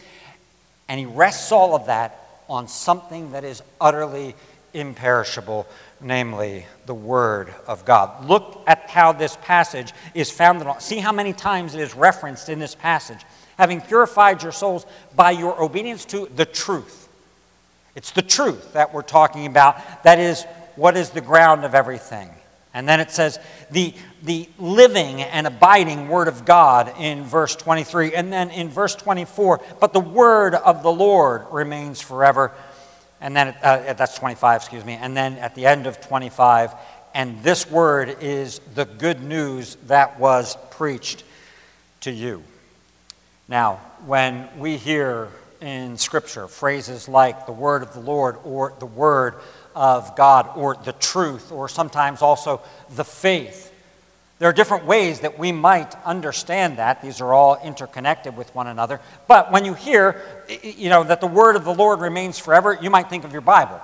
And 0.91 1.01
he 1.01 1.07
rests 1.07 1.51
all 1.53 1.75
of 1.75 1.87
that 1.87 2.43
on 2.51 2.69
something 2.69 3.33
that 3.33 3.45
is 3.45 3.63
utterly 3.81 4.35
imperishable, 4.75 5.67
namely 6.03 6.67
the 6.85 6.93
Word 6.93 7.55
of 7.67 7.87
God. 7.87 8.27
Look 8.27 8.63
at 8.67 8.91
how 8.91 9.13
this 9.13 9.39
passage 9.41 9.95
is 10.15 10.31
founded 10.31 10.67
on. 10.67 10.81
See 10.81 10.99
how 10.99 11.13
many 11.13 11.33
times 11.33 11.75
it 11.75 11.81
is 11.81 11.95
referenced 11.95 12.51
in 12.51 12.59
this 12.59 12.75
passage. 12.75 13.21
Having 13.57 13.81
purified 13.81 14.43
your 14.43 14.53
souls 14.53 14.85
by 15.17 15.31
your 15.31 15.63
obedience 15.63 16.05
to 16.07 16.29
the 16.37 16.45
truth. 16.45 17.09
It's 17.95 18.11
the 18.11 18.23
truth 18.23 18.75
that 18.75 18.93
we're 18.93 19.01
talking 19.01 19.47
about. 19.47 20.03
That 20.03 20.19
is 20.19 20.45
what 20.83 20.97
is 20.97 21.11
the 21.11 21.21
ground 21.21 21.65
of 21.65 21.77
everything. 21.77 22.29
And 22.75 22.89
then 22.89 22.99
it 22.99 23.13
says 23.13 23.39
the, 23.71 23.95
the 24.25 24.49
living 24.59 25.23
and 25.23 25.47
abiding 25.47 26.09
Word 26.09 26.27
of 26.27 26.45
God 26.45 26.93
in 26.99 27.23
verse 27.23 27.55
23. 27.55 28.17
And 28.17 28.33
then 28.33 28.51
in 28.51 28.69
verse 28.69 28.97
24, 28.97 29.61
but 29.79 29.93
the 29.93 30.01
Word 30.01 30.57
of 30.57 30.83
the 30.83 30.91
Lord 30.91 31.47
remains 31.53 32.01
forever. 32.01 32.51
And 33.21 33.37
then 33.37 33.55
uh, 33.63 33.93
that's 33.93 34.19
25, 34.19 34.63
excuse 34.63 34.85
me. 34.85 34.95
And 34.95 35.17
then 35.17 35.35
at 35.35 35.55
the 35.55 35.67
end 35.67 35.87
of 35.87 36.01
25, 36.01 36.75
and 37.15 37.41
this 37.45 37.71
Word 37.71 38.17
is 38.21 38.59
the 38.75 38.85
good 38.85 39.23
news 39.23 39.77
that 39.87 40.19
was 40.19 40.57
preached 40.73 41.23
to 42.01 42.11
you. 42.11 42.43
Now, 43.47 43.75
when 44.05 44.49
we 44.59 44.79
hear 44.79 45.29
in 45.61 45.97
Scripture 45.97 46.49
phrases 46.49 47.09
like 47.09 47.47
the 47.47 47.53
Word 47.53 47.85
of 47.85 47.95
the 47.95 48.01
Lord 48.01 48.39
or 48.43 48.75
the 48.81 48.87
Word 48.87 49.37
of 49.75 50.17
God 50.17 50.51
or 50.57 50.75
the 50.75 50.93
truth 50.93 51.53
or 51.53 51.69
sometimes 51.69 52.23
also 52.23 52.61
the 52.91 53.05
faith. 53.05 53.71
There 54.39 54.49
are 54.49 54.53
different 54.53 54.87
ways 54.87 55.21
that 55.21 55.39
we 55.39 55.53
might 55.53 55.95
understand 56.05 56.79
that. 56.79 57.01
These 57.01 57.21
are 57.21 57.33
all 57.33 57.59
interconnected 57.65 58.37
with 58.37 58.53
one 58.57 58.67
another. 58.67 59.01
But 59.29 59.53
when 59.53 59.65
you 59.65 59.75
hear, 59.75 60.21
you 60.65 60.91
know, 60.91 61.05
that 61.05 61.21
the 61.21 61.29
word 61.29 61.55
of 61.55 61.65
the 61.65 61.73
Lord 61.73 62.01
remains 62.01 62.41
forever, 62.41 62.77
you 62.83 62.91
might 62.91 63.09
think 63.09 63.23
of 63.25 63.33
your 63.33 63.41
Bible. 63.41 63.81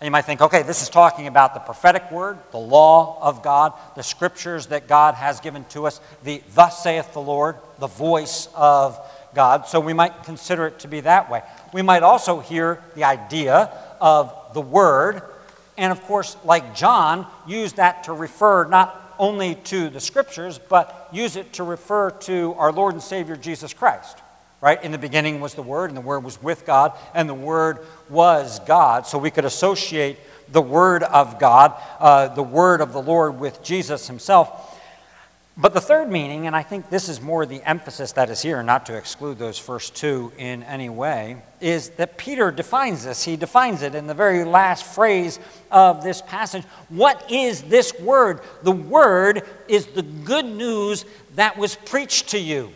And 0.00 0.06
you 0.06 0.10
might 0.10 0.24
think, 0.24 0.40
okay, 0.40 0.62
this 0.62 0.80
is 0.80 0.88
talking 0.88 1.26
about 1.26 1.54
the 1.54 1.60
prophetic 1.60 2.10
word, 2.12 2.38
the 2.52 2.58
law 2.58 3.18
of 3.20 3.42
God, 3.42 3.72
the 3.96 4.02
scriptures 4.02 4.68
that 4.68 4.86
God 4.86 5.16
has 5.16 5.40
given 5.40 5.64
to 5.70 5.86
us, 5.86 6.00
the 6.22 6.40
thus 6.54 6.82
saith 6.82 7.12
the 7.12 7.20
Lord, 7.20 7.56
the 7.78 7.88
voice 7.88 8.48
of 8.54 8.98
God. 9.34 9.66
So 9.66 9.80
we 9.80 9.92
might 9.92 10.22
consider 10.22 10.68
it 10.68 10.78
to 10.78 10.88
be 10.88 11.00
that 11.00 11.30
way. 11.30 11.42
We 11.72 11.82
might 11.82 12.04
also 12.04 12.38
hear 12.38 12.80
the 12.94 13.04
idea 13.04 13.70
of 14.00 14.32
the 14.54 14.60
Word, 14.60 15.22
and 15.76 15.92
of 15.92 16.02
course, 16.02 16.36
like 16.44 16.74
John, 16.74 17.26
use 17.46 17.74
that 17.74 18.04
to 18.04 18.12
refer 18.12 18.64
not 18.64 19.14
only 19.18 19.56
to 19.56 19.88
the 19.90 20.00
Scriptures, 20.00 20.58
but 20.58 21.08
use 21.12 21.36
it 21.36 21.52
to 21.54 21.64
refer 21.64 22.10
to 22.10 22.54
our 22.58 22.72
Lord 22.72 22.94
and 22.94 23.02
Savior 23.02 23.36
Jesus 23.36 23.72
Christ. 23.72 24.18
Right? 24.60 24.82
In 24.82 24.90
the 24.90 24.98
beginning 24.98 25.40
was 25.40 25.54
the 25.54 25.62
Word, 25.62 25.90
and 25.90 25.96
the 25.96 26.02
Word 26.02 26.24
was 26.24 26.42
with 26.42 26.66
God, 26.66 26.92
and 27.14 27.28
the 27.28 27.34
Word 27.34 27.78
was 28.08 28.58
God. 28.60 29.06
So 29.06 29.16
we 29.16 29.30
could 29.30 29.44
associate 29.44 30.18
the 30.50 30.60
Word 30.60 31.04
of 31.04 31.38
God, 31.38 31.74
uh, 32.00 32.28
the 32.28 32.42
Word 32.42 32.80
of 32.80 32.92
the 32.92 33.02
Lord, 33.02 33.38
with 33.38 33.62
Jesus 33.62 34.08
Himself. 34.08 34.77
But 35.60 35.74
the 35.74 35.80
third 35.80 36.08
meaning, 36.08 36.46
and 36.46 36.54
I 36.54 36.62
think 36.62 36.88
this 36.88 37.08
is 37.08 37.20
more 37.20 37.44
the 37.44 37.60
emphasis 37.68 38.12
that 38.12 38.30
is 38.30 38.40
here, 38.40 38.62
not 38.62 38.86
to 38.86 38.96
exclude 38.96 39.38
those 39.38 39.58
first 39.58 39.96
two 39.96 40.30
in 40.38 40.62
any 40.62 40.88
way, 40.88 41.42
is 41.60 41.88
that 41.90 42.16
Peter 42.16 42.52
defines 42.52 43.04
this. 43.04 43.24
He 43.24 43.36
defines 43.36 43.82
it 43.82 43.96
in 43.96 44.06
the 44.06 44.14
very 44.14 44.44
last 44.44 44.84
phrase 44.84 45.40
of 45.72 46.04
this 46.04 46.22
passage. 46.22 46.62
What 46.88 47.28
is 47.28 47.62
this 47.62 47.92
word? 47.98 48.40
The 48.62 48.70
word 48.70 49.42
is 49.66 49.86
the 49.86 50.02
good 50.02 50.44
news 50.44 51.04
that 51.34 51.58
was 51.58 51.74
preached 51.74 52.28
to 52.28 52.38
you. 52.38 52.70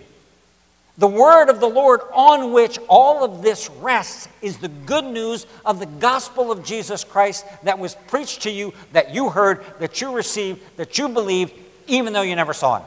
The 0.98 1.06
word 1.06 1.50
of 1.50 1.60
the 1.60 1.68
Lord 1.68 2.00
on 2.12 2.52
which 2.52 2.80
all 2.88 3.22
of 3.22 3.42
this 3.42 3.70
rests 3.70 4.28
is 4.42 4.56
the 4.56 4.68
good 4.68 5.04
news 5.04 5.46
of 5.64 5.78
the 5.78 5.86
gospel 5.86 6.50
of 6.50 6.64
Jesus 6.64 7.04
Christ 7.04 7.46
that 7.62 7.78
was 7.78 7.94
preached 8.08 8.42
to 8.42 8.50
you, 8.50 8.74
that 8.92 9.14
you 9.14 9.30
heard, 9.30 9.64
that 9.78 10.00
you 10.00 10.12
received, 10.12 10.60
that 10.76 10.98
you 10.98 11.08
believed, 11.08 11.52
even 11.92 12.14
though 12.14 12.22
you 12.22 12.34
never 12.34 12.54
saw 12.54 12.78
him. 12.78 12.86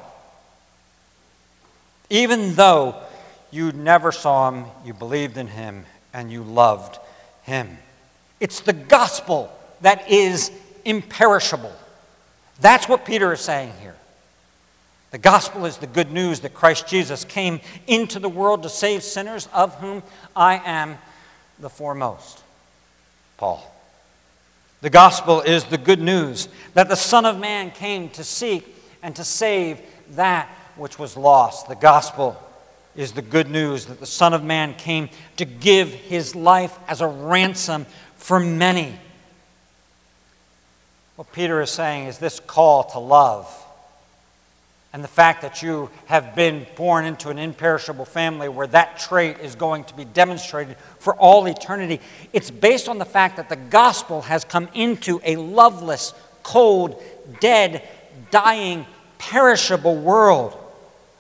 Even 2.09 2.55
though 2.55 2.95
you 3.51 3.71
never 3.71 4.11
saw 4.11 4.49
him, 4.49 4.65
you 4.83 4.95
believed 4.95 5.37
in 5.37 5.45
him, 5.45 5.85
and 6.11 6.31
you 6.31 6.41
loved 6.41 6.97
him. 7.43 7.77
It's 8.39 8.61
the 8.61 8.73
gospel 8.73 9.55
that 9.81 10.09
is 10.09 10.51
imperishable. 10.85 11.71
That's 12.59 12.89
what 12.89 13.05
Peter 13.05 13.31
is 13.31 13.41
saying 13.41 13.73
here. 13.79 13.95
The 15.11 15.19
gospel 15.19 15.67
is 15.67 15.77
the 15.77 15.87
good 15.87 16.11
news 16.11 16.39
that 16.39 16.55
Christ 16.55 16.87
Jesus 16.87 17.23
came 17.23 17.61
into 17.85 18.17
the 18.17 18.27
world 18.27 18.63
to 18.63 18.69
save 18.69 19.03
sinners, 19.03 19.47
of 19.53 19.75
whom 19.75 20.01
I 20.35 20.59
am 20.65 20.97
the 21.59 21.69
foremost. 21.69 22.41
Paul. 23.37 23.71
The 24.81 24.89
gospel 24.89 25.41
is 25.41 25.65
the 25.65 25.77
good 25.77 26.01
news 26.01 26.49
that 26.73 26.89
the 26.89 26.95
Son 26.95 27.25
of 27.25 27.39
Man 27.39 27.69
came 27.69 28.09
to 28.09 28.23
seek 28.23 28.74
and 29.05 29.15
to 29.15 29.23
save 29.23 29.79
that 30.15 30.49
which 30.75 30.97
was 30.97 31.15
lost. 31.15 31.69
The 31.69 31.75
gospel 31.75 32.41
is 32.95 33.11
the 33.11 33.21
good 33.21 33.47
news 33.47 33.85
that 33.85 33.99
the 33.99 34.07
Son 34.07 34.33
of 34.33 34.43
Man 34.43 34.73
came 34.73 35.09
to 35.37 35.45
give 35.45 35.93
his 35.93 36.35
life 36.35 36.75
as 36.87 37.01
a 37.01 37.07
ransom 37.07 37.85
for 38.15 38.39
many. 38.39 38.97
What 41.17 41.31
Peter 41.33 41.61
is 41.61 41.69
saying 41.69 42.07
is 42.07 42.17
this 42.17 42.39
call 42.39 42.83
to 42.85 42.99
love 42.99 43.47
and 44.91 45.03
the 45.03 45.07
fact 45.07 45.43
that 45.43 45.61
you 45.61 45.91
have 46.05 46.33
been 46.35 46.65
born 46.75 47.05
into 47.05 47.29
an 47.29 47.37
imperishable 47.37 48.05
family 48.05 48.49
where 48.49 48.65
that 48.67 48.97
trait 48.97 49.37
is 49.39 49.53
going 49.53 49.83
to 49.83 49.93
be 49.93 50.05
demonstrated 50.05 50.77
for 50.97 51.15
all 51.17 51.45
eternity. 51.45 52.01
It's 52.33 52.49
based 52.49 52.89
on 52.89 52.97
the 52.97 53.05
fact 53.05 53.37
that 53.37 53.49
the 53.49 53.55
gospel 53.55 54.23
has 54.23 54.43
come 54.43 54.67
into 54.73 55.21
a 55.23 55.35
loveless, 55.35 56.15
cold, 56.41 57.03
dead, 57.39 57.87
dying, 58.31 58.85
perishable 59.29 59.95
world. 59.95 60.61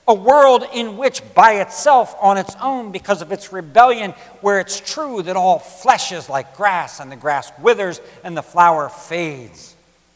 A 0.07 0.13
world 0.13 0.63
in 0.73 0.97
which, 0.97 1.21
by 1.33 1.61
itself, 1.61 2.15
on 2.21 2.37
its 2.37 2.55
own, 2.61 2.91
because 2.91 3.23
of 3.23 3.31
its 3.31 3.51
rebellion, 3.51 4.11
where 4.41 4.59
it's 4.59 4.79
true 4.79 5.23
that 5.23 5.35
all 5.35 5.57
flesh 5.57 6.11
is 6.11 6.29
like 6.29 6.55
grass, 6.55 6.99
and 6.99 7.11
the 7.11 7.15
grass 7.15 7.51
withers, 7.59 7.99
and 8.23 8.37
the 8.37 8.43
flower 8.43 8.87
fades, 8.89 9.75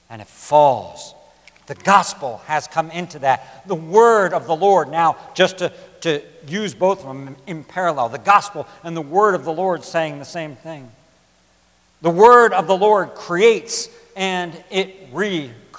and 0.09 0.21
it 0.21 0.27
falls. 0.27 1.15
The 1.65 1.75
gospel 1.75 2.37
has 2.45 2.67
come 2.67 2.91
into 2.91 3.19
that. 3.19 3.67
The 3.67 3.75
word 3.75 4.33
of 4.33 4.45
the 4.45 4.55
Lord, 4.55 4.89
now, 4.89 5.17
just 5.33 5.59
to, 5.59 5.71
to 6.01 6.21
use 6.47 6.75
both 6.75 6.99
of 7.01 7.07
them 7.07 7.35
in 7.47 7.63
parallel, 7.63 8.09
the 8.09 8.17
gospel 8.17 8.67
and 8.83 8.95
the 8.95 9.01
word 9.01 9.35
of 9.35 9.43
the 9.43 9.53
Lord 9.53 9.83
saying 9.83 10.19
the 10.19 10.25
same 10.25 10.55
thing. 10.55 10.89
The 12.01 12.09
word 12.09 12.53
of 12.53 12.65
the 12.65 12.77
Lord 12.77 13.13
creates 13.13 13.89
and 14.15 14.51
it 14.71 15.09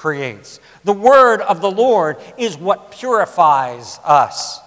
recreates. 0.00 0.60
The 0.84 0.92
word 0.92 1.40
of 1.42 1.60
the 1.60 1.70
Lord 1.70 2.16
is 2.38 2.56
what 2.56 2.90
purifies 2.90 3.98
us. 4.04 4.60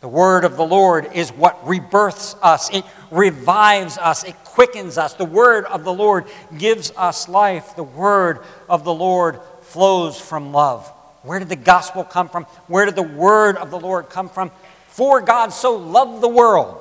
The 0.00 0.08
word 0.08 0.44
of 0.44 0.56
the 0.56 0.66
Lord 0.66 1.10
is 1.14 1.30
what 1.30 1.66
rebirths 1.66 2.36
us, 2.42 2.68
it 2.74 2.84
revives 3.10 3.96
us, 3.96 4.22
it 4.24 4.34
quickens 4.44 4.98
us. 4.98 5.14
The 5.14 5.24
word 5.24 5.64
of 5.64 5.84
the 5.84 5.92
Lord 5.92 6.26
gives 6.58 6.92
us 6.96 7.28
life. 7.28 7.74
The 7.74 7.84
word 7.84 8.40
of 8.68 8.84
the 8.84 8.92
Lord 8.92 9.40
flows 9.62 10.20
from 10.20 10.52
love. 10.52 10.86
Where 11.22 11.38
did 11.38 11.48
the 11.48 11.56
gospel 11.56 12.04
come 12.04 12.28
from? 12.28 12.44
Where 12.68 12.84
did 12.84 12.96
the 12.96 13.02
word 13.02 13.56
of 13.56 13.70
the 13.70 13.80
Lord 13.80 14.10
come 14.10 14.28
from? 14.28 14.50
For 14.88 15.22
God 15.22 15.48
so 15.54 15.74
loved 15.76 16.22
the 16.22 16.28
world 16.28 16.78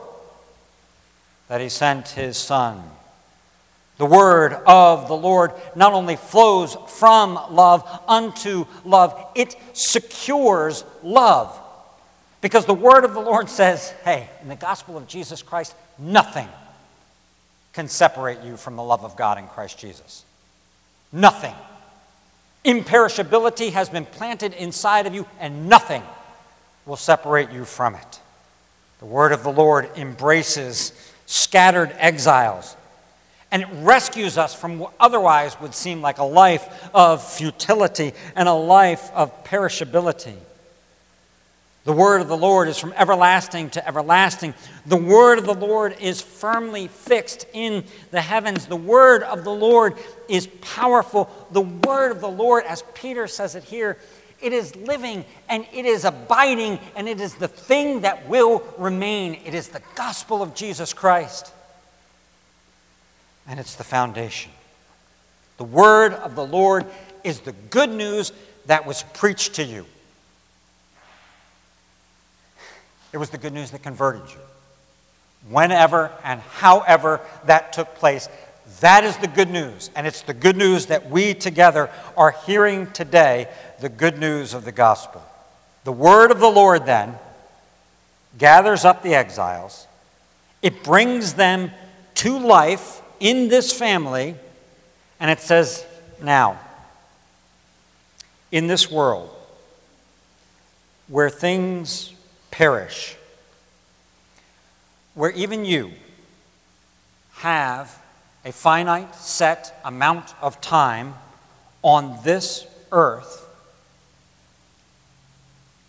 that 1.47 1.61
he 1.61 1.69
sent 1.69 2.09
his 2.09 2.37
Son. 2.37 2.83
The 3.97 4.05
word 4.05 4.53
of 4.65 5.07
the 5.07 5.15
Lord 5.15 5.51
not 5.75 5.93
only 5.93 6.15
flows 6.15 6.75
from 6.87 7.35
love 7.51 7.87
unto 8.07 8.65
love, 8.83 9.27
it 9.35 9.55
secures 9.73 10.83
love. 11.03 11.59
Because 12.41 12.65
the 12.65 12.73
word 12.73 13.05
of 13.05 13.13
the 13.13 13.21
Lord 13.21 13.49
says, 13.49 13.91
hey, 14.03 14.29
in 14.41 14.49
the 14.49 14.55
gospel 14.55 14.97
of 14.97 15.07
Jesus 15.07 15.41
Christ, 15.41 15.75
nothing 15.97 16.47
can 17.73 17.87
separate 17.87 18.41
you 18.41 18.57
from 18.57 18.75
the 18.75 18.83
love 18.83 19.03
of 19.03 19.15
God 19.15 19.37
in 19.37 19.47
Christ 19.47 19.79
Jesus. 19.79 20.25
Nothing. 21.11 21.55
Imperishability 22.65 23.71
has 23.71 23.89
been 23.89 24.05
planted 24.05 24.53
inside 24.53 25.05
of 25.05 25.13
you, 25.13 25.25
and 25.39 25.69
nothing 25.69 26.03
will 26.85 26.95
separate 26.95 27.51
you 27.51 27.65
from 27.65 27.95
it. 27.95 28.19
The 28.99 29.05
word 29.05 29.31
of 29.31 29.43
the 29.43 29.51
Lord 29.51 29.89
embraces 29.95 30.91
scattered 31.25 31.93
exiles, 31.97 32.75
and 33.53 33.61
it 33.61 33.69
rescues 33.71 34.35
us 34.35 34.55
from 34.55 34.79
what 34.79 34.93
otherwise 34.99 35.61
would 35.61 35.75
seem 35.75 36.01
like 36.01 36.17
a 36.17 36.23
life 36.23 36.89
of 36.91 37.23
futility 37.23 38.13
and 38.35 38.49
a 38.49 38.53
life 38.53 39.11
of 39.13 39.43
perishability. 39.43 40.33
The 41.85 41.93
word 41.93 42.21
of 42.21 42.27
the 42.29 42.37
Lord 42.37 42.67
is 42.67 42.79
from 42.79 42.93
everlasting 42.93 43.69
to 43.71 43.87
everlasting. 43.87 44.55
The 44.87 44.97
word 44.97 45.37
of 45.37 45.45
the 45.45 45.53
Lord 45.53 45.95
is 46.01 46.19
firmly 46.19 46.87
fixed 46.87 47.45
in 47.53 47.83
the 48.09 48.21
heavens. 48.21 48.65
The 48.65 48.75
word 48.75 49.21
of 49.21 49.43
the 49.43 49.53
Lord 49.53 49.97
is 50.27 50.47
powerful. 50.61 51.29
The 51.51 51.61
word 51.61 52.11
of 52.11 52.21
the 52.21 52.29
Lord, 52.31 52.63
as 52.65 52.83
Peter 52.95 53.27
says 53.27 53.53
it 53.53 53.65
here, 53.65 53.99
it 54.41 54.51
is 54.51 54.75
living 54.75 55.25
and 55.47 55.67
it 55.71 55.85
is 55.85 56.05
abiding 56.05 56.79
and 56.95 57.07
it 57.07 57.21
is 57.21 57.35
the 57.35 57.47
thing 57.47 58.01
that 58.01 58.27
will 58.27 58.63
remain. 58.79 59.39
It 59.45 59.53
is 59.53 59.67
the 59.67 59.81
gospel 59.93 60.41
of 60.41 60.55
Jesus 60.55 60.91
Christ. 60.91 61.53
And 63.47 63.59
it's 63.59 63.75
the 63.75 63.83
foundation. 63.83 64.51
The 65.57 65.63
word 65.63 66.13
of 66.13 66.35
the 66.35 66.45
Lord 66.45 66.85
is 67.23 67.41
the 67.41 67.51
good 67.69 67.89
news 67.89 68.31
that 68.65 68.85
was 68.85 69.03
preached 69.13 69.55
to 69.55 69.63
you. 69.63 69.85
It 73.11 73.17
was 73.17 73.29
the 73.29 73.37
good 73.37 73.53
news 73.53 73.71
that 73.71 73.83
converted 73.83 74.29
you. 74.29 74.39
Whenever 75.49 76.11
and 76.23 76.39
however 76.41 77.21
that 77.45 77.73
took 77.73 77.93
place, 77.95 78.27
that 78.79 79.03
is 79.03 79.15
the 79.17 79.27
good 79.27 79.49
news. 79.49 79.91
And 79.95 80.07
it's 80.07 80.21
the 80.21 80.33
good 80.33 80.57
news 80.57 80.87
that 80.87 81.09
we 81.09 81.33
together 81.33 81.89
are 82.17 82.31
hearing 82.45 82.89
today 82.91 83.49
the 83.79 83.89
good 83.89 84.17
news 84.17 84.53
of 84.53 84.65
the 84.65 84.71
gospel. 84.71 85.23
The 85.83 85.91
word 85.91 86.31
of 86.31 86.39
the 86.39 86.49
Lord 86.49 86.85
then 86.85 87.15
gathers 88.37 88.83
up 88.83 89.03
the 89.03 89.13
exiles, 89.13 89.85
it 90.63 90.83
brings 90.83 91.33
them 91.33 91.71
to 92.15 92.39
life 92.39 93.02
in 93.23 93.47
this 93.47 93.71
family, 93.71 94.35
and 95.17 95.31
it 95.31 95.39
says, 95.39 95.85
Now, 96.21 96.59
in 98.51 98.67
this 98.67 98.91
world 98.91 99.33
where 101.07 101.29
things 101.29 102.13
perish. 102.51 103.15
Where 105.13 105.31
even 105.31 105.63
you 105.63 105.91
have 107.35 107.97
a 108.43 108.51
finite 108.51 109.15
set 109.15 109.79
amount 109.85 110.33
of 110.41 110.59
time 110.59 111.13
on 111.81 112.19
this 112.23 112.65
earth. 112.91 113.45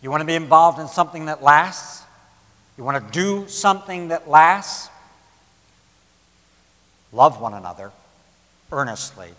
You 0.03 0.11
want 0.11 0.21
to 0.21 0.27
be 0.27 0.35
involved 0.35 0.79
in 0.79 0.87
something 0.89 1.27
that 1.27 1.43
lasts? 1.43 2.05
You 2.77 2.85
want 2.85 3.05
to 3.05 3.13
do 3.13 3.49
something 3.49 4.09
that 4.09 4.29
lasts? 4.29 4.91
Love 7.15 7.41
one 7.41 7.55
another 7.55 7.93
earnestly 8.73 9.31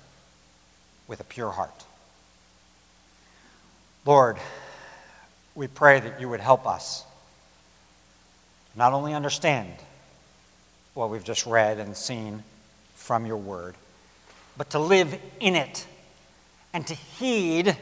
with 1.08 1.20
a 1.20 1.26
pure 1.26 1.52
heart. 1.52 1.84
Lord, 4.06 4.38
we 5.56 5.68
pray 5.68 6.00
that 6.00 6.22
you 6.22 6.30
would 6.30 6.40
help 6.40 6.66
us 6.66 7.04
not 8.78 8.94
only 8.94 9.14
understand 9.14 9.74
what 10.94 11.10
we've 11.10 11.24
just 11.24 11.46
read 11.46 11.78
and 11.78 11.98
seen 11.98 12.44
from 12.96 13.26
your 13.26 13.38
word, 13.38 13.76
but 14.58 14.70
to 14.70 14.80
live 14.80 15.20
in 15.42 15.56
it 15.56 15.86
and 16.74 16.88
to 16.88 16.94
heed 16.94 17.76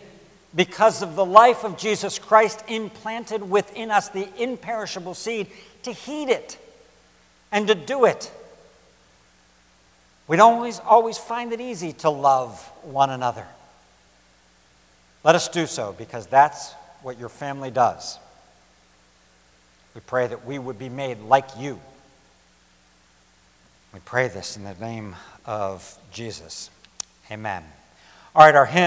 because 0.56 1.04
of 1.04 1.16
the 1.16 1.26
life 1.26 1.64
of 1.64 1.78
Jesus 1.78 2.18
Christ 2.18 2.64
implanted 2.68 3.48
within 3.48 3.92
us, 3.92 4.10
the 4.10 4.28
imperishable 4.42 5.14
seed, 5.14 5.48
to 5.84 5.92
heed 5.92 6.30
it 6.30 6.58
and 7.52 7.68
to 7.68 7.76
do 7.76 8.06
it. 8.06 8.32
We 10.28 10.38
don't 10.38 10.54
always, 10.54 10.80
always 10.80 11.18
find 11.18 11.52
it 11.52 11.60
easy 11.60 11.94
to 11.94 12.10
love 12.10 12.60
one 12.84 13.10
another. 13.10 13.46
Let 15.24 15.36
us 15.36 15.48
do 15.50 15.68
so 15.68 15.94
because 15.98 16.28
that's 16.28 16.74
what 17.02 17.20
your 17.20 17.30
family 17.30 17.72
does. 17.72 18.18
We 19.96 20.02
pray 20.02 20.28
that 20.28 20.46
we 20.46 20.58
would 20.58 20.80
be 20.80 20.90
made 20.90 21.20
like 21.20 21.48
you. 21.58 21.80
We 23.94 24.00
pray 24.00 24.28
this 24.28 24.58
in 24.58 24.64
the 24.64 24.74
name 24.74 25.16
of 25.46 25.98
Jesus. 26.12 26.70
Amen. 27.30 27.64
All 28.36 28.46
right, 28.46 28.56
our 28.56 28.66
hymn. 28.66 28.82